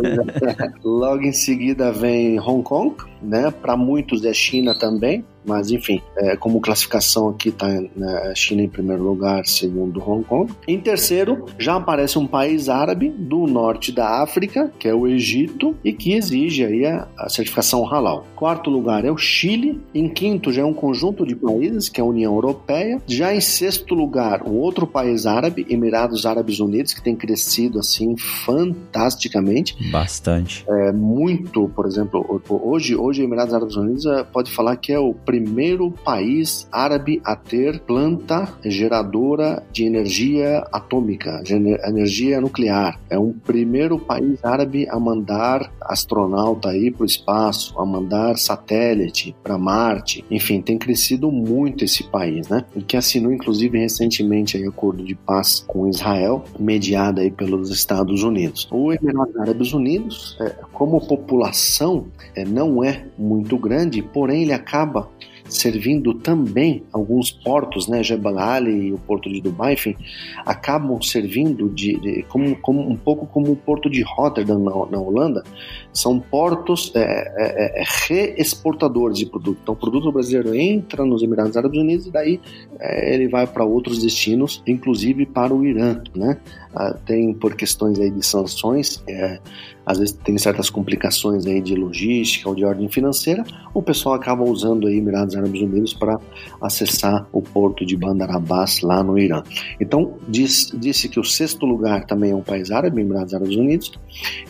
[0.83, 3.51] logo em seguida vem Hong Kong, né?
[3.51, 8.69] Para muitos é China também, mas enfim, é, como classificação aqui está né, China em
[8.69, 10.53] primeiro lugar, segundo Hong Kong.
[10.67, 15.75] Em terceiro, já aparece um país árabe do norte da África, que é o Egito,
[15.83, 18.25] e que exige aí a, a certificação halal.
[18.35, 19.81] Quarto lugar é o Chile.
[19.93, 23.01] Em quinto, já é um conjunto de países, que é a União Europeia.
[23.07, 28.15] Já em sexto lugar, um outro país árabe, Emirados Árabes Unidos, que tem crescido assim
[28.17, 29.75] fantasticamente.
[29.91, 30.65] Bastante.
[30.67, 35.13] É, muito, por exemplo, hoje, hoje Emirados Árabes Unidos é, pode falar que é o
[35.13, 35.36] primeiro
[36.03, 42.99] país árabe a ter planta geradora de energia atômica, de energia nuclear.
[43.09, 49.35] É um primeiro país árabe a mandar astronauta aí para o espaço, a mandar satélite
[49.43, 50.23] para Marte.
[50.29, 52.65] Enfim, tem crescido muito esse país, né?
[52.75, 58.23] E que assinou inclusive recentemente aí acordo de paz com Israel, mediado aí pelos Estados
[58.23, 58.67] Unidos.
[58.71, 65.09] O Emirados Árabes Unidos, é, como população, é, não é muito grande, porém ele acaba
[65.49, 69.95] servindo também alguns portos, né, Jebel Ali e o porto de Dubai, enfim,
[70.45, 74.99] acabam servindo de, de como, como, um pouco como o porto de Rotterdam na, na
[74.99, 75.43] Holanda,
[75.97, 79.59] são portos é, é, é, reexportadores de produto.
[79.63, 82.39] Então, o produto brasileiro entra nos Emirados Árabes Unidos e daí
[82.79, 86.37] é, ele vai para outros destinos, inclusive para o Irã, né?
[86.79, 89.39] Ah, tem por questões aí de sanções, é,
[89.83, 94.43] às vezes tem certas complicações aí de logística ou de ordem financeira, o pessoal acaba
[94.43, 96.19] usando aí Emirados Árabes Unidos para
[96.61, 99.41] acessar o porto de Bandar Abbas lá no Irã.
[99.81, 103.91] Então, diz, disse que o sexto lugar também é um país árabe, Emirados Árabes Unidos.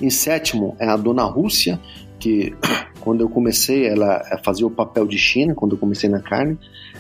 [0.02, 1.80] Em sétimo é a dona Rússia,
[2.20, 2.56] que
[3.02, 6.58] quando eu comecei ela fazia o papel de China, quando eu comecei na carne,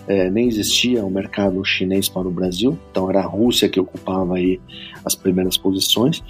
[0.08, 3.80] é, nem existia o um mercado chinês para o Brasil, então era a Rússia que
[3.80, 4.60] ocupava aí
[5.04, 6.23] as primeiras posições.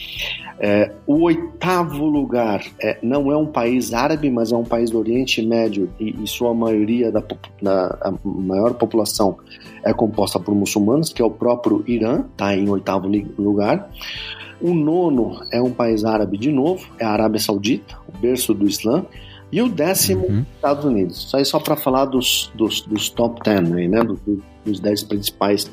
[0.59, 4.97] É, o oitavo lugar é, não é um país árabe, mas é um país do
[4.97, 7.23] Oriente Médio e, e sua maioria da,
[7.61, 9.37] da maior população
[9.83, 13.89] é composta por muçulmanos, que é o próprio Irã, está em oitavo lugar.
[14.61, 18.67] O nono é um país árabe de novo, é a Arábia Saudita, o berço do
[18.67, 19.05] Islã.
[19.51, 20.45] E o décimo, uhum.
[20.55, 21.25] Estados Unidos.
[21.25, 24.03] Isso aí só para falar dos, dos, dos top 10, né?
[24.03, 24.19] dos,
[24.65, 25.71] dos dez principais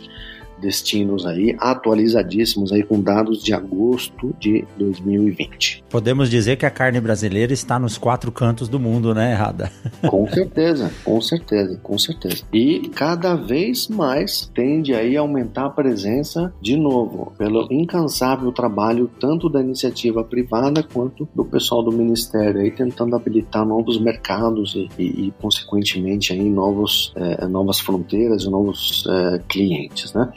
[0.65, 5.85] destinos aí atualizadíssimos aí com dados de agosto de 2020.
[5.91, 9.71] Podemos dizer que a carne brasileira está nos quatro cantos do mundo, né, Rada?
[10.09, 12.45] Com certeza, com certeza, com certeza.
[12.53, 19.11] E cada vez mais tende aí a aumentar a presença de novo pelo incansável trabalho
[19.21, 24.89] tanto da iniciativa privada quanto do pessoal do ministério aí tentando habilitar novos mercados e,
[24.99, 30.33] e, e consequentemente aí novos é, novas fronteiras e novos é, clientes, né?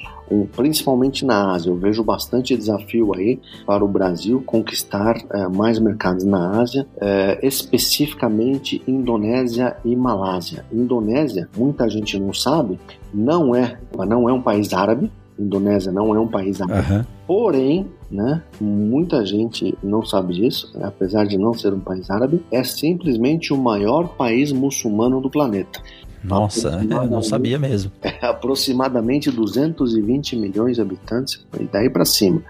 [0.55, 1.69] Principalmente na Ásia.
[1.69, 7.39] Eu vejo bastante desafio aí para o Brasil conquistar é, mais mercados na Ásia, é,
[7.45, 10.65] especificamente Indonésia e Malásia.
[10.71, 12.79] Indonésia, muita gente não sabe,
[13.13, 15.11] não é, não é um país árabe.
[15.39, 16.91] Indonésia não é um país árabe.
[16.91, 17.05] Uhum.
[17.27, 22.63] Porém, né, muita gente não sabe disso, apesar de não ser um país árabe, é
[22.63, 25.79] simplesmente o maior país muçulmano do planeta.
[26.27, 27.91] Nossa, eu não sabia mesmo.
[28.01, 32.41] É aproximadamente 220 milhões de habitantes, e daí para cima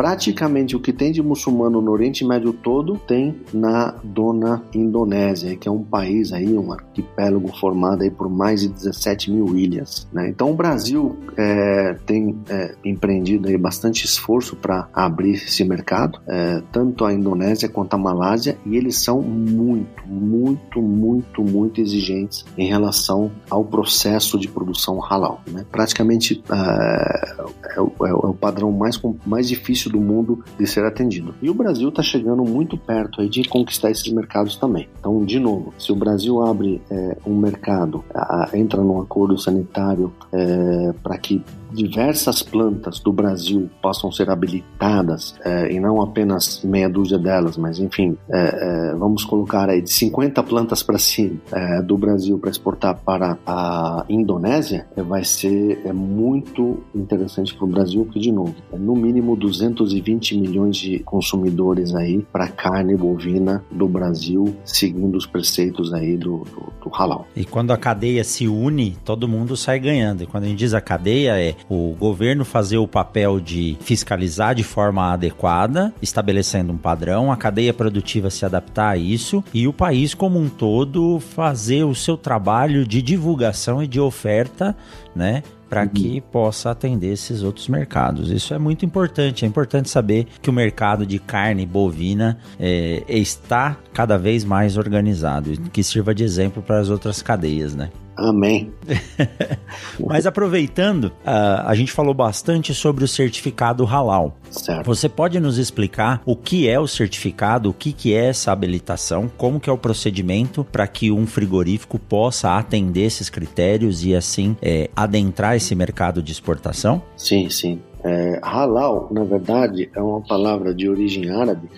[0.00, 5.68] praticamente o que tem de muçulmano no Oriente Médio todo tem na dona Indonésia, que
[5.68, 10.08] é um país aí, um arquipélago formado aí por mais de 17 mil ilhas.
[10.10, 10.30] Né?
[10.30, 16.62] Então o Brasil é, tem é, empreendido aí bastante esforço para abrir esse mercado, é,
[16.72, 22.66] tanto a Indonésia quanto a Malásia, e eles são muito, muito, muito, muito exigentes em
[22.66, 25.42] relação ao processo de produção halal.
[25.46, 25.66] Né?
[25.70, 31.34] Praticamente é, é, o, é o padrão mais, mais difícil do mundo de ser atendido.
[31.42, 34.88] E o Brasil está chegando muito perto aí de conquistar esses mercados também.
[34.98, 40.12] Então, de novo, se o Brasil abre é, um mercado, a, entra num acordo sanitário
[40.32, 46.88] é, para que diversas plantas do Brasil possam ser habilitadas é, e não apenas meia
[46.88, 51.40] dúzia delas, mas enfim, é, é, vamos colocar aí de 50 plantas para cima
[51.84, 58.04] do Brasil para exportar para a Indonésia, vai ser é muito interessante para o Brasil,
[58.04, 63.88] porque de novo, é no mínimo 220 milhões de consumidores aí para carne bovina do
[63.88, 67.26] Brasil, seguindo os preceitos aí do, do, do halal.
[67.34, 70.22] E quando a cadeia se une, todo mundo sai ganhando.
[70.22, 74.54] E quando a gente diz a cadeia é o governo fazer o papel de fiscalizar
[74.54, 79.72] de forma adequada, estabelecendo um padrão, a cadeia produtiva se adaptar a isso e o
[79.72, 84.76] país como um todo fazer o seu trabalho de divulgação e de oferta,
[85.14, 85.42] né?
[85.70, 85.88] para uhum.
[85.88, 88.30] que possa atender esses outros mercados.
[88.30, 89.44] Isso é muito importante.
[89.44, 95.52] É importante saber que o mercado de carne bovina é, está cada vez mais organizado,
[95.72, 97.90] que sirva de exemplo para as outras cadeias, né?
[98.20, 98.70] Amém.
[99.98, 104.36] Mas aproveitando, uh, a gente falou bastante sobre o certificado halal.
[104.50, 104.84] Certo.
[104.84, 109.30] Você pode nos explicar o que é o certificado, o que, que é essa habilitação,
[109.38, 114.54] como que é o procedimento para que um frigorífico possa atender esses critérios e assim
[114.60, 117.02] é, adentrar esse mercado de exportação?
[117.16, 117.80] Sim, sim.
[118.04, 121.68] É, halal, na verdade, é uma palavra de origem árabe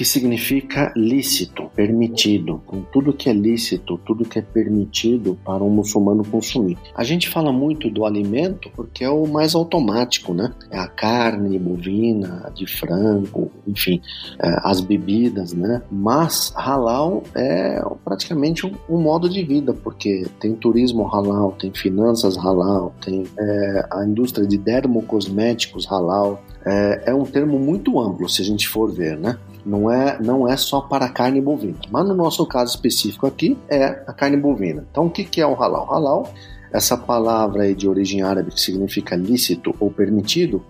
[0.00, 2.62] que significa lícito, permitido.
[2.64, 6.78] Com tudo que é lícito, tudo que é permitido para um muçulmano consumir.
[6.94, 10.54] A gente fala muito do alimento porque é o mais automático, né?
[10.70, 14.00] É a carne bovina, de frango, enfim,
[14.42, 15.82] é, as bebidas, né?
[15.92, 22.38] Mas halal é praticamente um, um, modo de vida, porque tem turismo halal, tem finanças
[22.38, 26.42] halal, tem é, a indústria de dermocosméticos halal.
[26.64, 29.38] É, é um termo muito amplo, se a gente for ver, né?
[29.64, 31.78] Não é, não é só para carne bovina.
[31.90, 34.86] Mas no nosso caso específico aqui é a carne bovina.
[34.90, 35.92] Então o que, que é o halal?
[35.92, 36.32] Halal,
[36.72, 40.62] essa palavra aí de origem árabe que significa lícito ou permitido,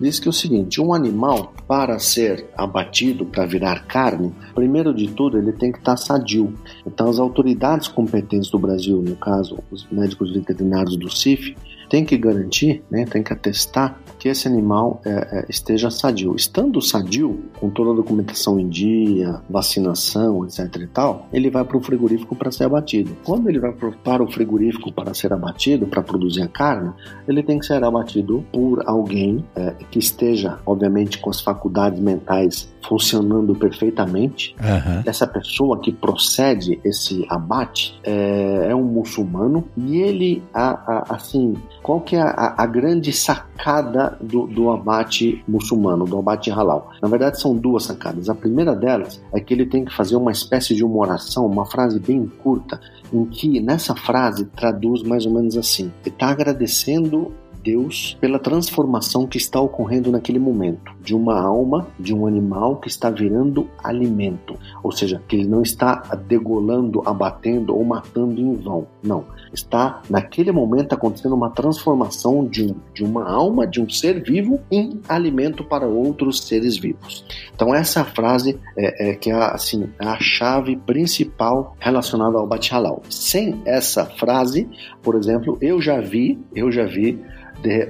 [0.00, 5.08] diz que é o seguinte: um animal, para ser abatido, para virar carne, primeiro de
[5.08, 6.54] tudo ele tem que estar sadio.
[6.86, 11.54] Então as autoridades competentes do Brasil, no caso os médicos veterinários do CIF,
[11.92, 16.34] tem que garantir, né, tem que atestar que esse animal é, é, esteja sadio.
[16.34, 21.76] Estando sadio, com toda a documentação em dia, vacinação, etc e tal, ele vai para
[21.76, 23.14] o frigorífico para ser abatido.
[23.22, 26.92] Quando ele vai para o frigorífico para ser abatido, para produzir a carne,
[27.28, 32.72] ele tem que ser abatido por alguém é, que esteja, obviamente, com as faculdades mentais
[32.88, 34.54] funcionando perfeitamente.
[34.60, 35.02] Uhum.
[35.04, 41.54] Essa pessoa que procede esse abate é, é um muçulmano e ele, a, a, assim,
[41.82, 46.92] qual que é a, a grande sacada do, do, abate muçulmano, do abate halal?
[47.02, 48.28] Na verdade, são duas sacadas.
[48.28, 51.66] A primeira delas é que ele tem que fazer uma espécie de uma oração, uma
[51.66, 52.80] frase bem curta,
[53.12, 59.38] em que nessa frase traduz mais ou menos assim: está agradecendo Deus pela transformação que
[59.38, 64.92] está ocorrendo naquele momento, de uma alma, de um animal que está virando alimento, ou
[64.92, 65.94] seja, que ele não está
[66.26, 68.86] degolando, abatendo ou matando em vão.
[69.02, 74.22] Não, está naquele momento acontecendo uma transformação de, um, de uma alma, de um ser
[74.22, 77.24] vivo, em alimento para outros seres vivos.
[77.54, 83.02] Então essa frase é, é que é assim a chave principal relacionada ao Bat Halal.
[83.08, 84.68] Sem essa frase,
[85.02, 87.18] por exemplo, eu já vi, eu já vi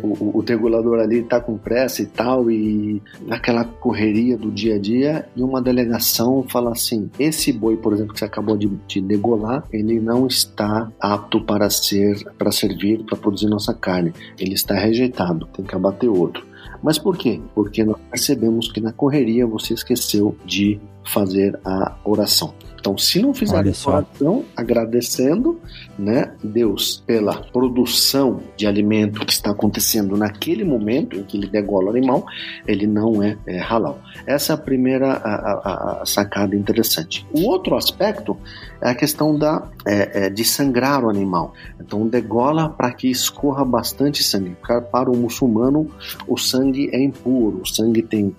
[0.03, 4.79] o, o regulador ali está com pressa e tal, e naquela correria do dia a
[4.79, 9.01] dia, e uma delegação fala assim: esse boi, por exemplo, que você acabou de, de
[9.01, 14.13] degolar, ele não está apto para ser, para servir, para produzir nossa carne.
[14.39, 16.47] Ele está rejeitado, tem que abater outro.
[16.83, 17.41] Mas por quê?
[17.55, 22.55] Porque nós percebemos que na correria você esqueceu de fazer a oração.
[22.83, 25.61] Então, se não fizer a oração, agradecendo,
[26.03, 31.87] né, Deus pela produção de alimento que está acontecendo naquele momento em que ele degola
[31.87, 32.27] o animal,
[32.67, 34.01] ele não é, é halal.
[34.27, 37.25] Essa é a primeira a, a, a sacada interessante.
[37.33, 38.37] O outro aspecto
[38.81, 41.55] é a questão da, é, é, de sangrar o animal.
[41.81, 44.57] Então, degola para que escorra bastante sangue.
[44.91, 45.89] Para o muçulmano,
[46.27, 48.35] o sangue é impuro, o sangue tem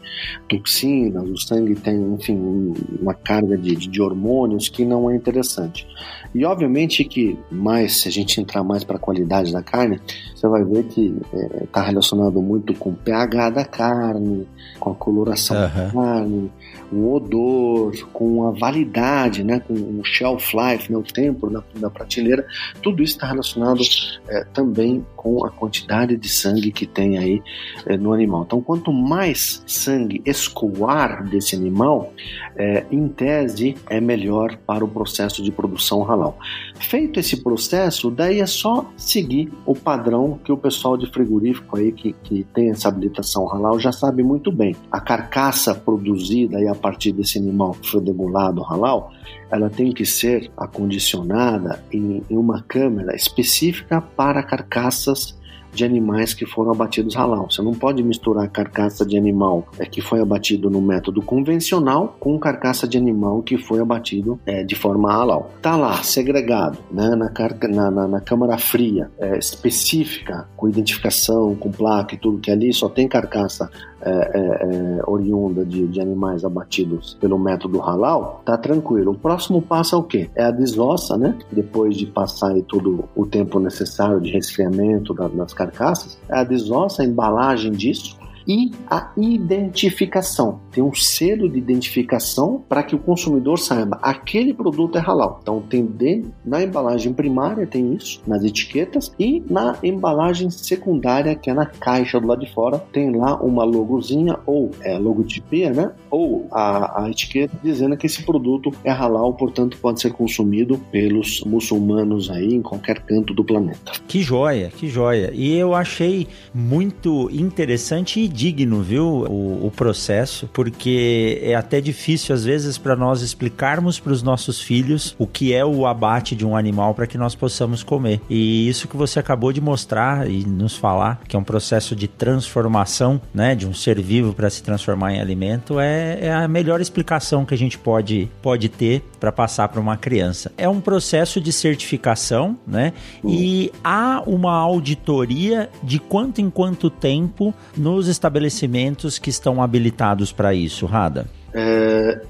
[0.49, 5.87] toxinas, o sangue tem, enfim, uma carga de, de hormônios que não é interessante.
[6.33, 9.99] E obviamente que mais, se a gente entrar mais para a qualidade da carne,
[10.43, 11.15] você vai ver que
[11.63, 14.45] está é, relacionado muito com o pH da carne,
[14.77, 15.63] com a coloração uhum.
[15.63, 16.51] da carne,
[16.91, 21.89] o odor, com a validade, né, com o shelf life, né, o tempo da, da
[21.89, 22.45] prateleira,
[22.81, 23.81] tudo isso está relacionado
[24.27, 27.41] é, também com a quantidade de sangue que tem aí
[27.85, 28.43] é, no animal.
[28.43, 32.11] Então, quanto mais sangue escoar desse animal,
[32.57, 36.37] é, em tese é melhor para o processo de produção halal.
[36.83, 41.91] Feito esse processo, daí é só seguir o padrão que o pessoal de frigorífico aí
[41.91, 44.75] que, que tem essa habilitação halal já sabe muito bem.
[44.91, 49.11] A carcaça produzida aí a partir desse animal que foi degolado halal,
[49.49, 55.35] ela tem que ser acondicionada em, em uma câmera específica para carcaças
[55.73, 57.49] de animais que foram abatidos halal.
[57.49, 62.37] Você não pode misturar carcaça de animal é, que foi abatido no método convencional com
[62.37, 65.51] carcaça de animal que foi abatido é, de forma halal.
[65.61, 71.55] Tá lá, segregado, né, na, carca, na, na, na câmara fria, é, específica, com identificação,
[71.55, 73.69] com placa e tudo que ali só tem carcaça
[74.05, 79.11] é, é, é, oriunda de, de, animais abatidos pelo método halal, tá tranquilo.
[79.11, 80.29] O próximo passo é o quê?
[80.35, 81.37] É a desossa, né?
[81.51, 86.43] Depois de passar aí todo o tempo necessário de resfriamento das, das carcaças, é a
[86.43, 88.17] desossa, a embalagem disso,
[88.47, 90.59] e a identificação.
[90.71, 95.39] Tem um selo de identificação para que o consumidor saiba aquele produto é halal.
[95.41, 101.49] Então tem dentro, na embalagem primária tem isso, nas etiquetas e na embalagem secundária que
[101.49, 105.91] é na caixa do lado de fora tem lá uma logozinha ou é logotipia, né?
[106.09, 111.41] Ou a, a etiqueta dizendo que esse produto é halal, portanto pode ser consumido pelos
[111.45, 113.91] muçulmanos aí em qualquer canto do planeta.
[114.07, 115.31] Que joia, que joia.
[115.33, 122.33] E eu achei muito interessante e digno, viu, o, o processo, porque é até difícil
[122.33, 126.45] às vezes para nós explicarmos para os nossos filhos o que é o abate de
[126.45, 128.19] um animal para que nós possamos comer.
[128.29, 132.07] E isso que você acabou de mostrar e nos falar, que é um processo de
[132.07, 136.81] transformação, né, de um ser vivo para se transformar em alimento, é, é a melhor
[136.81, 140.51] explicação que a gente pode, pode ter para passar para uma criança.
[140.57, 142.93] É um processo de certificação, né?
[143.23, 150.53] E há uma auditoria de quanto em quanto tempo nos estabelecimentos que estão habilitados para
[150.53, 151.25] isso, Rada?
[151.53, 152.21] É,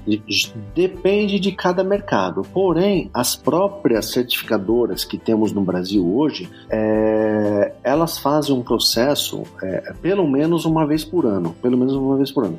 [0.74, 2.42] depende de cada mercado.
[2.52, 9.94] Porém, as próprias certificadoras que temos no Brasil hoje, é, elas fazem um processo é,
[10.02, 11.54] pelo menos uma vez por ano.
[11.62, 12.58] Pelo menos uma vez por ano.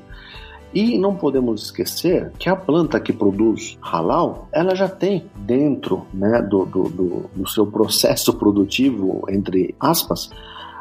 [0.73, 6.41] E não podemos esquecer que a planta que produz halal, ela já tem dentro né,
[6.41, 10.29] do, do, do, do seu processo produtivo, entre aspas,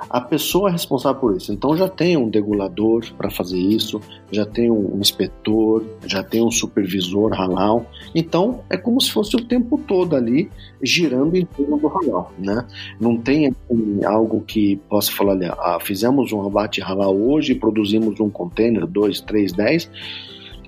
[0.08, 1.52] a pessoa é responsável por isso.
[1.52, 4.00] Então já tem um degulador para fazer isso,
[4.30, 7.86] já tem um inspetor, já tem um supervisor halal.
[8.14, 10.50] Então é como se fosse o tempo todo ali
[10.82, 12.66] girando em torno do halal, né?
[13.00, 18.20] Não tem assim, algo que possa falar, ali, ah, fizemos um abate halal hoje, produzimos
[18.20, 19.90] um container, dois, três, dez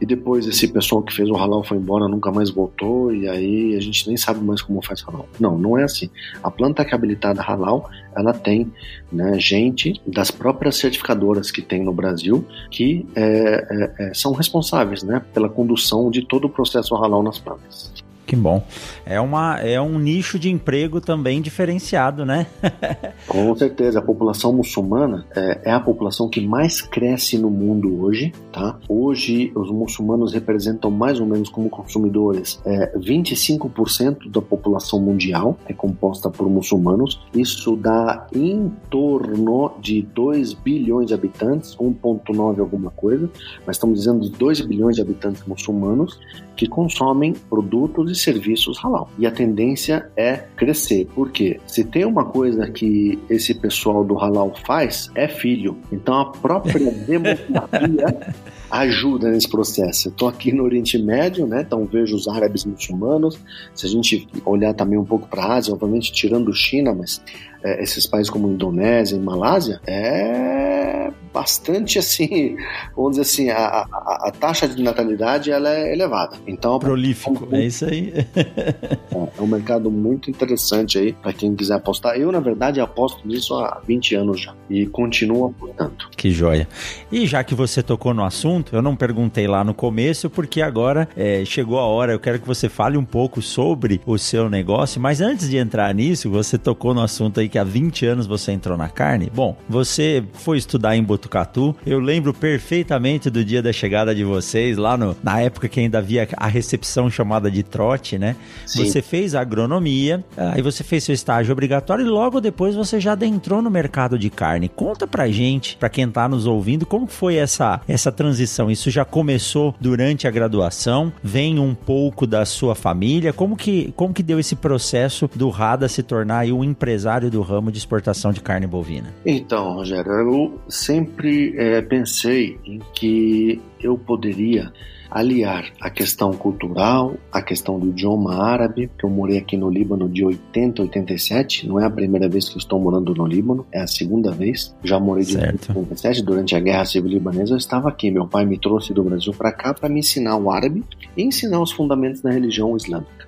[0.01, 3.75] e depois esse pessoal que fez o halal foi embora, nunca mais voltou, e aí
[3.77, 5.29] a gente nem sabe mais como faz halal.
[5.41, 6.11] Não, não é assim.
[6.43, 8.71] A planta que é habilitada halal, ela tem
[9.11, 15.03] né, gente das próprias certificadoras que tem no Brasil que é, é, é são responsáveis
[15.03, 18.06] né, pela condução de todo o processo halal nas plantas.
[18.27, 18.63] Que bom.
[19.05, 22.49] É, uma, é um nicho de emprego também diferenciado, né?
[23.29, 24.01] Com certeza.
[24.01, 28.77] A população muçulmana é, é, a população que mais cresce no mundo hoje, tá?
[28.89, 35.73] Hoje, os muçulmanos representam mais ou menos como consumidores é, 25% da população mundial, é
[35.73, 37.21] composta por muçulmanos.
[37.33, 43.31] Isso dá em torno de 2 bilhões de habitantes, 1,9 alguma coisa,
[43.65, 46.19] mas estamos dizendo de 2 bilhões de habitantes muçulmanos
[46.57, 49.11] que consomem produtos e serviços halal.
[49.19, 54.55] E a tendência é crescer, porque se tem uma coisa que esse pessoal do halal
[54.65, 55.77] faz, é filho.
[55.93, 58.35] Então a própria demografia
[58.71, 60.09] ajuda nesse processo.
[60.09, 61.63] Eu estou aqui no Oriente Médio, né?
[61.67, 63.39] Então vejo os árabes muçulmanos.
[63.75, 67.23] Se a gente olhar também um pouco para a Ásia, obviamente tirando China, mas
[67.63, 72.57] é, esses países como Indonésia e Malásia, é bastante assim,
[72.95, 76.37] vamos dizer assim, a, a, a taxa de natalidade ela é elevada.
[76.47, 78.13] Então, prolífico, é, um, é isso aí.
[78.37, 78.99] é,
[79.39, 82.17] é um mercado muito interessante aí para quem quiser apostar.
[82.17, 86.09] Eu, na verdade, aposto nisso há 20 anos já e continuo apostando.
[86.17, 86.69] Que joia.
[87.13, 91.09] E já que você tocou no assunto, eu não perguntei lá no começo, porque agora
[91.17, 95.01] é, chegou a hora, eu quero que você fale um pouco sobre o seu negócio,
[95.01, 98.53] mas antes de entrar nisso, você tocou no assunto aí que há 20 anos você
[98.53, 99.31] entrou na carne.
[99.35, 101.75] Bom, você foi estudar em Botucatu.
[101.87, 105.99] Eu lembro perfeitamente do dia da chegada de vocês, lá no, na época que ainda
[105.99, 108.37] havia a recepção chamada de trote, né?
[108.67, 108.85] Sim.
[108.85, 113.61] Você fez agronomia, aí você fez seu estágio obrigatório e logo depois você já adentrou
[113.63, 114.69] no mercado de carne.
[114.69, 118.46] Conta pra gente, pra quem tá nos ouvindo, como foi essa, essa transição?
[118.71, 121.13] Isso já começou durante a graduação?
[121.23, 123.33] Vem um pouco da sua família?
[123.33, 127.41] Como que, como que deu esse processo do Rada se tornar aí um empresário do
[127.43, 129.15] ramo de exportação de carne bovina?
[129.25, 134.73] Então, Rogério, eu sempre é, pensei em que eu poderia
[135.11, 140.09] aliar a questão cultural, a questão do idioma árabe, que eu morei aqui no Líbano
[140.09, 143.67] de 80 a 87, não é a primeira vez que eu estou morando no Líbano,
[143.73, 144.75] é a segunda vez.
[144.83, 145.77] Já morei de certo.
[145.77, 148.11] 87, durante a Guerra Civil Libanesa eu estava aqui.
[148.11, 150.85] Meu pai me trouxe do Brasil para cá para me ensinar o árabe
[151.17, 153.27] e ensinar os fundamentos da religião islâmica.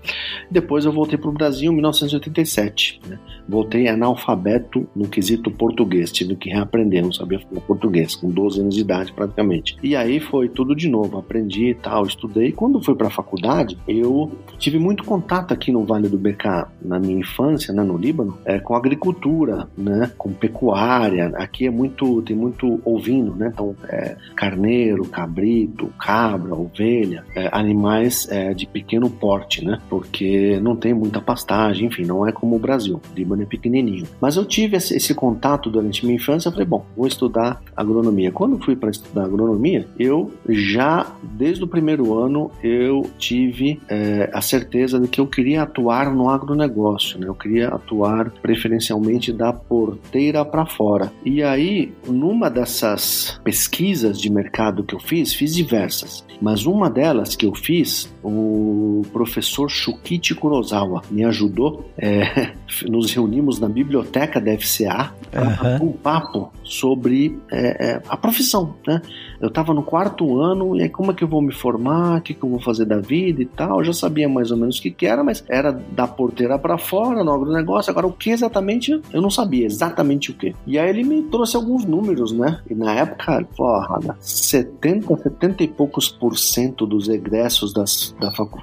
[0.51, 3.01] Depois eu voltei para o Brasil em 1987.
[3.07, 3.18] Né?
[3.49, 8.74] Voltei analfabeto no quesito português, tive que reaprender, não sabia falar português, com 12 anos
[8.74, 9.76] de idade praticamente.
[9.83, 12.53] E aí foi tudo de novo, aprendi tal, estudei.
[12.53, 16.99] Quando fui para a faculdade, eu tive muito contato aqui no Vale do Becá, na
[16.99, 21.33] minha infância, né, no Líbano, é, com agricultura, né, com pecuária.
[21.37, 23.51] Aqui é muito, tem muito ovino, né?
[23.53, 29.79] Então, é, carneiro, cabrito, cabra, ovelha, é, animais é, de pequeno porte, né?
[29.89, 33.01] porque não tem muita pastagem, enfim, não é como o Brasil.
[33.11, 34.07] O Líbano é pequenininho.
[34.21, 38.31] Mas eu tive esse, esse contato durante minha infância, falei, bom, vou estudar agronomia.
[38.31, 44.41] Quando fui para estudar agronomia, eu já, desde o primeiro ano, eu tive é, a
[44.41, 47.27] certeza de que eu queria atuar no agronegócio, né?
[47.29, 51.13] Eu queria atuar preferencialmente da porteira para fora.
[51.25, 57.35] E aí, numa dessas pesquisas de mercado que eu fiz, fiz diversas, mas uma delas
[57.35, 61.91] que eu fiz, o professor Shukichi Kurosawa me ajudou.
[61.97, 62.53] É,
[62.89, 65.89] nos reunimos na biblioteca da FCA para uhum.
[65.89, 69.01] um papo sobre é, é, a profissão, né?
[69.41, 72.20] Eu estava no quarto ano e aí como é que eu vou me formar, o
[72.22, 73.78] que, que eu vou fazer da vida e tal.
[73.78, 76.76] Eu já sabia mais ou menos o que, que era, mas era da porteira para
[76.78, 77.91] fora no agronegócio.
[77.91, 80.55] Agora, o que exatamente, eu não sabia exatamente o que.
[80.66, 82.61] E aí ele me trouxe alguns números, né?
[82.68, 88.14] E na época, porra, 70, 70 e poucos por cento dos egressos das,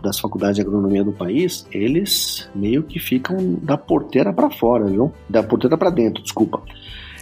[0.02, 5.12] das faculdades de agronomia do país, eles meio que ficam da porteira para fora, viu?
[5.30, 6.62] Da porteira para dentro, desculpa.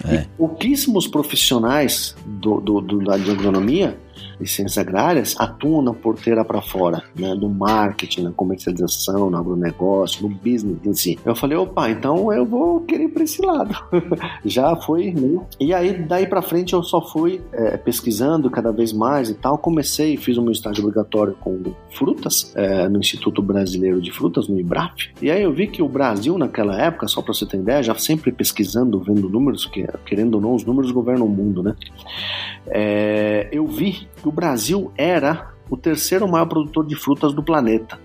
[0.05, 0.15] É.
[0.15, 3.97] E pouquíssimos profissionais do, do, do, da agronomia
[4.45, 7.33] ciências agrárias atuam na porteira para fora, né?
[7.33, 11.19] No marketing, na comercialização, no agronegócio, no business em si.
[11.25, 13.75] Eu falei, opa, então eu vou querer ir para esse lado.
[14.45, 15.41] Já foi, né?
[15.59, 19.57] E aí, daí para frente, eu só fui é, pesquisando cada vez mais e tal.
[19.57, 25.11] Comecei, fiz meu estágio obrigatório com frutas é, no Instituto Brasileiro de Frutas, no IBRAF.
[25.21, 27.95] E aí eu vi que o Brasil, naquela época, só para você ter ideia, já
[27.95, 31.75] sempre pesquisando, vendo números, que, querendo ou não, os números governam o mundo, né?
[32.67, 37.99] É, eu vi que o Brasil era o terceiro maior produtor de frutas do planeta.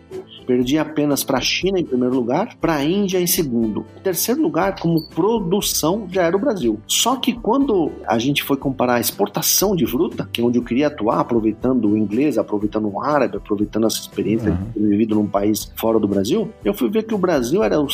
[0.46, 3.84] Perdia apenas para a China em primeiro lugar, para a Índia em segundo.
[3.99, 6.80] Em terceiro lugar, como produção, já era o Brasil.
[6.86, 10.64] Só que quando a gente foi comparar a exportação de fruta, que é onde eu
[10.64, 14.57] queria atuar, aproveitando o inglês, aproveitando o árabe, aproveitando essa experiência uhum.
[14.57, 17.78] de ter vivido num país fora do Brasil, eu fui ver que o Brasil era
[17.78, 17.90] o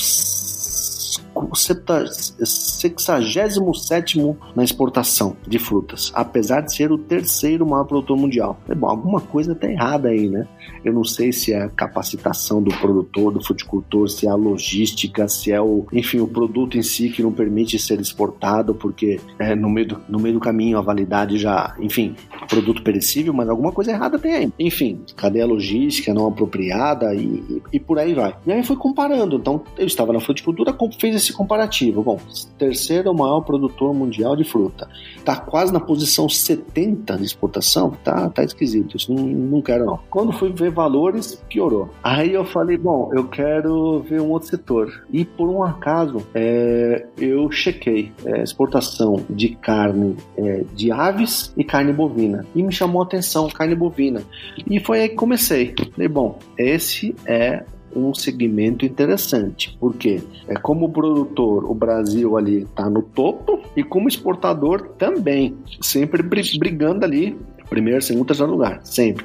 [1.54, 4.18] 67
[4.54, 8.58] na exportação de frutas, apesar de ser o terceiro maior produtor mundial.
[8.68, 10.48] É bom, alguma coisa está errada aí, né?
[10.84, 15.26] Eu não sei se é a capacitação do produtor, do fruticultor, se é a logística,
[15.28, 19.54] se é o, enfim, o produto em si que não permite ser exportado, porque é,
[19.54, 22.14] no, meio do, no meio do caminho a validade já, enfim,
[22.48, 24.52] produto perecível, mas alguma coisa errada tem aí.
[24.58, 28.36] Enfim, cadeia logística não apropriada e, e, e por aí vai.
[28.46, 29.36] E aí foi comparando.
[29.36, 32.02] Então, eu estava na fruticultura, fez esse comparativo.
[32.02, 32.18] Bom,
[32.58, 34.88] terceiro maior produtor mundial de fruta.
[35.24, 37.92] Tá quase na posição 70 de exportação.
[38.02, 38.96] Tá, tá esquisito.
[38.96, 39.98] Isso não, não quero, não.
[40.10, 41.90] Quando fui ver valores, piorou.
[42.02, 45.04] Aí eu falei, bom, eu quero ver um outro setor.
[45.10, 51.64] E por um acaso, é, eu chequei é, exportação de carne é, de aves e
[51.64, 52.46] carne bovina.
[52.54, 54.22] E me chamou a atenção carne bovina.
[54.68, 55.74] E foi aí que comecei.
[55.92, 62.90] Falei, bom, esse é um segmento interessante, porque é como produtor o Brasil ali está
[62.90, 67.38] no topo e como exportador também, sempre brigando ali
[67.68, 69.24] primeiro, segundo, terceiro lugar, sempre.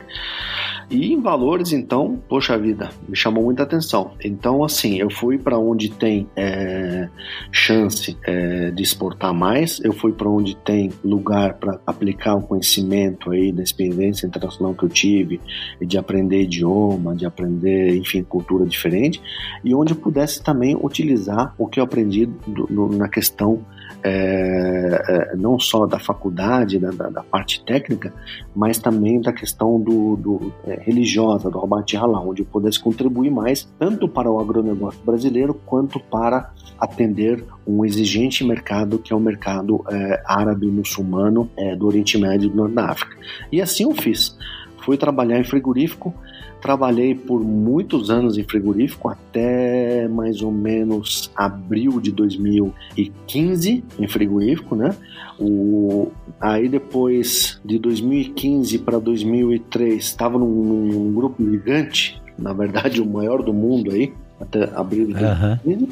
[0.89, 4.11] E em valores, então, poxa vida, me chamou muita atenção.
[4.23, 7.07] Então, assim, eu fui para onde tem é,
[7.51, 13.29] chance é, de exportar mais, eu fui para onde tem lugar para aplicar o conhecimento
[13.29, 15.39] aí da experiência internacional que eu tive,
[15.79, 19.21] de aprender idioma, de aprender, enfim, cultura diferente,
[19.63, 23.63] e onde eu pudesse também utilizar o que eu aprendi do, no, na questão
[24.03, 28.13] é, é, não só da faculdade, da, da, da, parte técnica,
[28.55, 33.29] mas também da questão do, do é, religiosa, do Rabat Halal, onde eu pudesse contribuir
[33.29, 39.19] mais, tanto para o agronegócio brasileiro, quanto para atender um exigente mercado que é o
[39.19, 43.17] mercado é, árabe-muçulmano é, do Oriente Médio e do Norte da África.
[43.51, 44.37] E assim eu fiz.
[44.77, 46.13] Fui trabalhar em frigorífico,
[46.61, 54.75] Trabalhei por muitos anos em frigorífico, até mais ou menos abril de 2015 em frigorífico,
[54.75, 54.95] né?
[55.39, 63.05] O, aí depois de 2015 para 2003 estava num, num, grupo gigante, na verdade o
[63.05, 65.83] maior do mundo aí, até abril de 2015.
[65.83, 65.89] Uhum.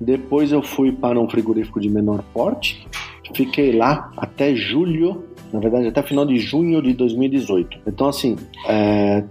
[0.00, 2.86] Depois eu fui para um frigorífico de menor porte,
[3.34, 7.78] fiquei lá até julho na verdade até final de junho de 2018.
[7.86, 8.36] Então, assim,
[8.68, 9.24] é,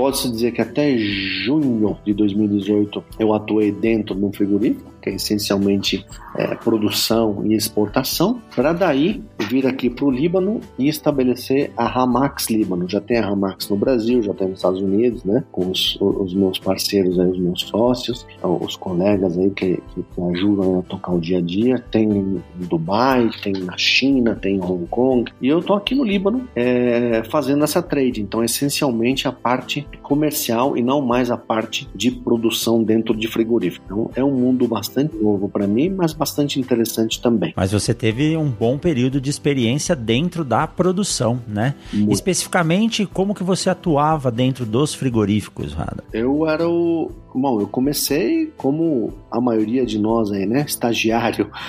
[0.00, 5.14] pode-se dizer que até junho de 2018 eu atuei dentro de um frigorífico que é
[5.14, 6.04] essencialmente
[6.36, 12.48] é, produção e exportação, para daí vir aqui para o Líbano e estabelecer a Ramax
[12.48, 12.88] Líbano.
[12.88, 15.44] Já tem a Ramax no Brasil, já tem nos Estados Unidos, né?
[15.50, 20.80] Com os, os meus parceiros aí, os meus sócios, os colegas aí que, que, ajudam
[20.80, 21.82] a tocar o dia a dia.
[21.90, 25.30] Tem em Dubai, tem na China, tem em Hong Kong.
[25.40, 28.22] E eu tô aqui no Líbano é, fazendo essa trade.
[28.22, 33.84] Então, essencialmente a parte comercial e não mais a parte de produção dentro de frigorífico.
[33.86, 37.52] Então, é um mundo bastante bastante novo para mim, mas bastante interessante também.
[37.56, 41.74] Mas você teve um bom período de experiência dentro da produção, né?
[41.92, 42.12] Muito.
[42.12, 46.02] Especificamente, como que você atuava dentro dos frigoríficos, Rada?
[46.12, 50.64] Eu era o Bom, eu comecei como a maioria de nós aí, né?
[50.66, 51.50] Estagiário.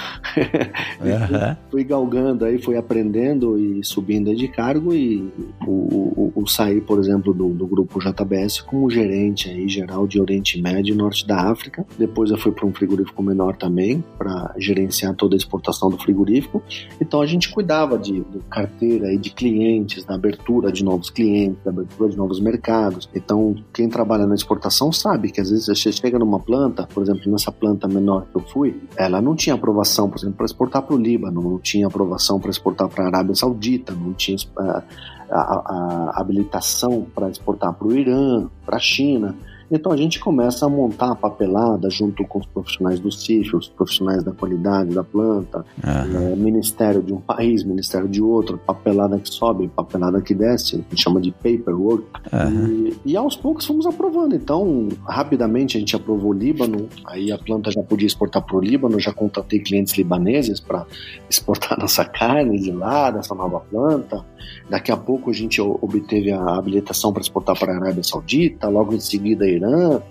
[1.01, 1.55] Uhum.
[1.69, 5.29] fui galgando aí, fui aprendendo e subindo de cargo e
[5.65, 10.21] o, o, o saí, por exemplo, do, do, grupo JBS como gerente aí geral de
[10.21, 11.85] Oriente Médio e Norte da África.
[11.97, 16.61] Depois eu fui para um frigorífico menor também para gerenciar toda a exportação do frigorífico.
[17.01, 21.57] Então a gente cuidava de, de carteira aí de clientes, da abertura de novos clientes,
[21.63, 23.09] da abertura de novos mercados.
[23.15, 27.31] Então quem trabalha na exportação sabe que às vezes você chega numa planta, por exemplo,
[27.31, 30.95] nessa planta menor que eu fui, ela não tinha aprovação, por exemplo, para exportar para
[30.95, 34.83] o Líbano, não tinha aprovação para exportar para a Arábia Saudita, não tinha a,
[35.31, 39.35] a, a habilitação para exportar para o Irã, para a China.
[39.71, 43.69] Então a gente começa a montar a papelada junto com os profissionais do CIF, os
[43.69, 46.33] profissionais da qualidade da planta, uhum.
[46.33, 50.77] é, ministério de um país, ministério de outro, papelada que sobe, papelada que desce, a
[50.77, 52.05] gente chama de paperwork.
[52.33, 52.87] Uhum.
[53.05, 54.35] E, e, aos poucos fomos aprovando.
[54.35, 58.59] Então, rapidamente a gente aprovou o Líbano, aí a planta já podia exportar para o
[58.59, 60.85] Líbano, já contatei clientes libaneses para
[61.29, 64.25] exportar nossa carne de lá, dessa nova planta.
[64.69, 68.93] Daqui a pouco a gente obteve a habilitação para exportar para a Arábia Saudita, logo
[68.93, 70.01] em seguida Irã,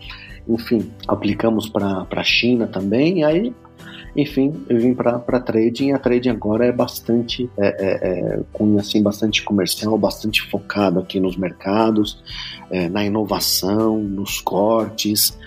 [0.49, 3.53] enfim, aplicamos para a China também, aí
[4.17, 5.93] enfim, eu vim para trading.
[5.93, 11.21] A trading agora é bastante, é, é, é, com assim, bastante comercial, bastante focado aqui
[11.21, 12.23] nos mercados,
[12.71, 15.39] é, na inovação, nos cortes,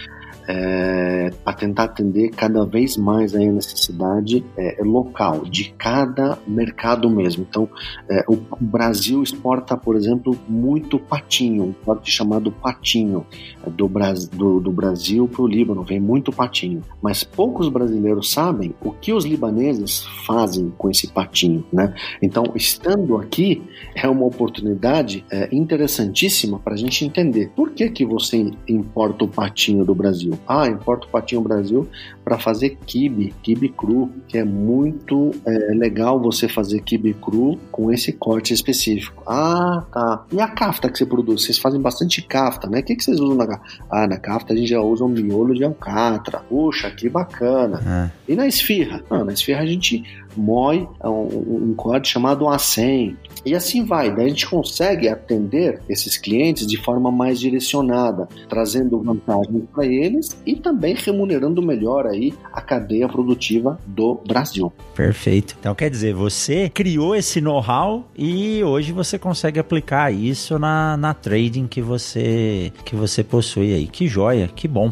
[0.47, 1.31] é,
[1.63, 7.45] tentar atender cada vez mais a necessidade é, local de cada mercado mesmo.
[7.49, 7.69] Então,
[8.09, 13.25] é, o Brasil exporta, por exemplo, muito patinho, um corte chamado patinho
[13.65, 13.89] é, do,
[14.33, 16.81] do, do Brasil para o Líbano, vem muito patinho.
[17.01, 21.93] Mas poucos brasileiros sabem o que os libaneses fazem com esse patinho, né?
[22.21, 23.61] Então, estando aqui
[23.95, 29.27] é uma oportunidade é, interessantíssima para a gente entender por que que você importa o
[29.27, 30.39] patinho do Brasil Brasil.
[30.47, 31.87] Ah, importa o patinho Brasil
[32.23, 37.91] para fazer kibe, kibe cru, que é muito é, legal você fazer kibe cru com
[37.91, 39.23] esse corte específico.
[39.27, 40.25] Ah, tá.
[40.31, 41.43] E a kafta que você produz?
[41.43, 42.79] Vocês fazem bastante kafta, né?
[42.79, 43.65] O que, que vocês usam na kafta?
[43.89, 46.39] Ah, na kafta a gente já usa um miolo de alcatra.
[46.49, 48.11] Puxa, que bacana.
[48.27, 48.31] É.
[48.33, 49.03] E na esfirra?
[49.09, 50.03] Ah, na esfirra a gente
[50.35, 53.17] moe um, um corte chamado acém.
[53.45, 59.01] E assim vai, daí a gente consegue atender esses clientes de forma mais direcionada, trazendo
[59.01, 64.71] vantagens para eles e também remunerando melhor aí a cadeia produtiva do Brasil.
[64.95, 65.55] Perfeito.
[65.59, 71.13] Então quer dizer, você criou esse know-how e hoje você consegue aplicar isso na, na
[71.13, 73.87] trading que você que você possui aí.
[73.87, 74.91] Que joia, que bom.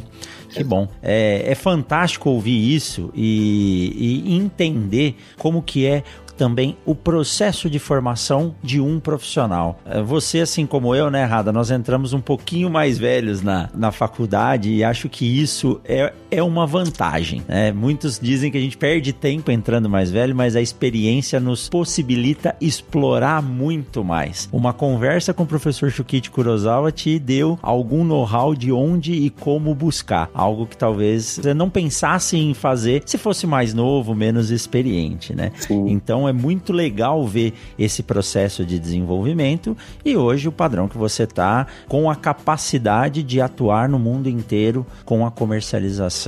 [0.49, 0.85] Que bom.
[1.01, 6.03] É, é fantástico ouvir isso e, e entender como que é
[6.41, 9.79] também o processo de formação de um profissional.
[9.85, 13.91] É, você, assim como eu, né, Rada, nós entramos um pouquinho mais velhos na, na
[13.91, 17.43] faculdade e acho que isso é, é uma vantagem.
[17.47, 17.73] Né?
[17.73, 22.55] Muitos dizem que a gente perde tempo entrando mais velho, mas a experiência nos possibilita
[22.61, 24.47] explorar muito mais.
[24.51, 29.75] Uma conversa com o professor Shukichi Kurosawa te deu algum know-how de onde e como
[29.75, 30.29] buscar.
[30.33, 35.51] Algo que talvez você não pensasse em fazer se fosse mais novo, menos experiente, né?
[35.57, 35.89] Sim.
[35.89, 39.75] Então é muito legal ver esse processo de desenvolvimento
[40.05, 44.85] e hoje o padrão que você está com a capacidade de atuar no mundo inteiro
[45.03, 46.20] com a comercialização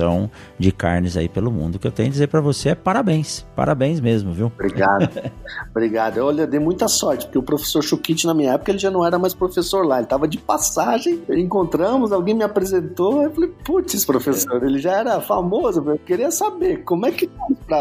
[0.58, 1.76] de carnes aí pelo mundo.
[1.76, 4.46] O que eu tenho a dizer para você é parabéns, parabéns mesmo, viu?
[4.46, 5.08] Obrigado,
[5.70, 6.18] obrigado.
[6.18, 9.18] Olha, dei muita sorte, porque o professor Chukit na minha época ele já não era
[9.18, 14.62] mais professor lá, ele estava de passagem, encontramos, alguém me apresentou, eu falei, putz, professor,
[14.64, 17.28] ele já era famoso, eu queria saber como é que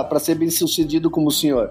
[0.01, 1.69] para ser bem sucedido como o senhor.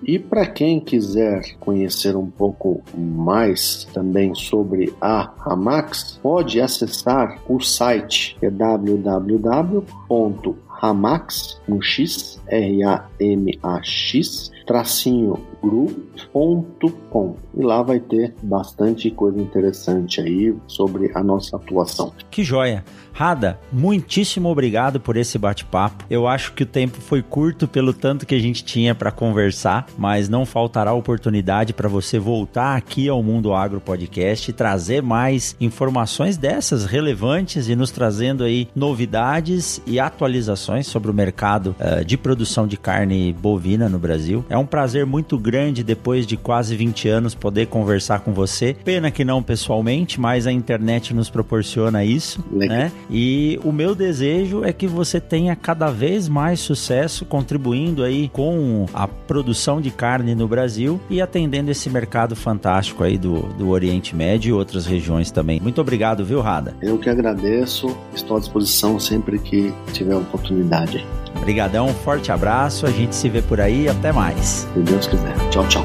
[0.02, 7.60] E para quem quiser conhecer um pouco mais também sobre a Ramax, pode acessar o
[7.60, 8.36] site
[14.42, 22.10] é tracinho group.com e lá vai ter bastante coisa interessante aí sobre a nossa atuação.
[22.30, 22.82] Que joia!
[23.12, 26.04] Rada, muitíssimo obrigado por esse bate-papo.
[26.08, 29.86] Eu acho que o tempo foi curto pelo tanto que a gente tinha para conversar,
[29.98, 35.56] mas não faltará oportunidade para você voltar aqui ao Mundo Agro Podcast e trazer mais
[35.60, 42.16] informações dessas relevantes e nos trazendo aí novidades e atualizações sobre o mercado uh, de
[42.16, 44.44] produção de carne bovina no Brasil.
[44.48, 48.74] É um prazer muito grande depois de quase 20 anos poder conversar com você.
[48.84, 52.76] Pena que não pessoalmente, mas a internet nos proporciona isso, Legal.
[52.76, 52.92] né?
[53.12, 58.86] E o meu desejo é que você tenha cada vez mais sucesso contribuindo aí com
[58.94, 64.16] a produção de carne no Brasil e atendendo esse mercado fantástico aí do, do Oriente
[64.16, 65.60] Médio e outras regiões também.
[65.60, 66.74] Muito obrigado, viu, Rada?
[66.80, 71.06] Eu que agradeço, estou à disposição sempre que tiver oportunidade.
[71.36, 74.66] Obrigadão, um forte abraço, a gente se vê por aí, até mais.
[74.72, 75.36] Se Deus quiser.
[75.50, 75.84] Tchau, tchau.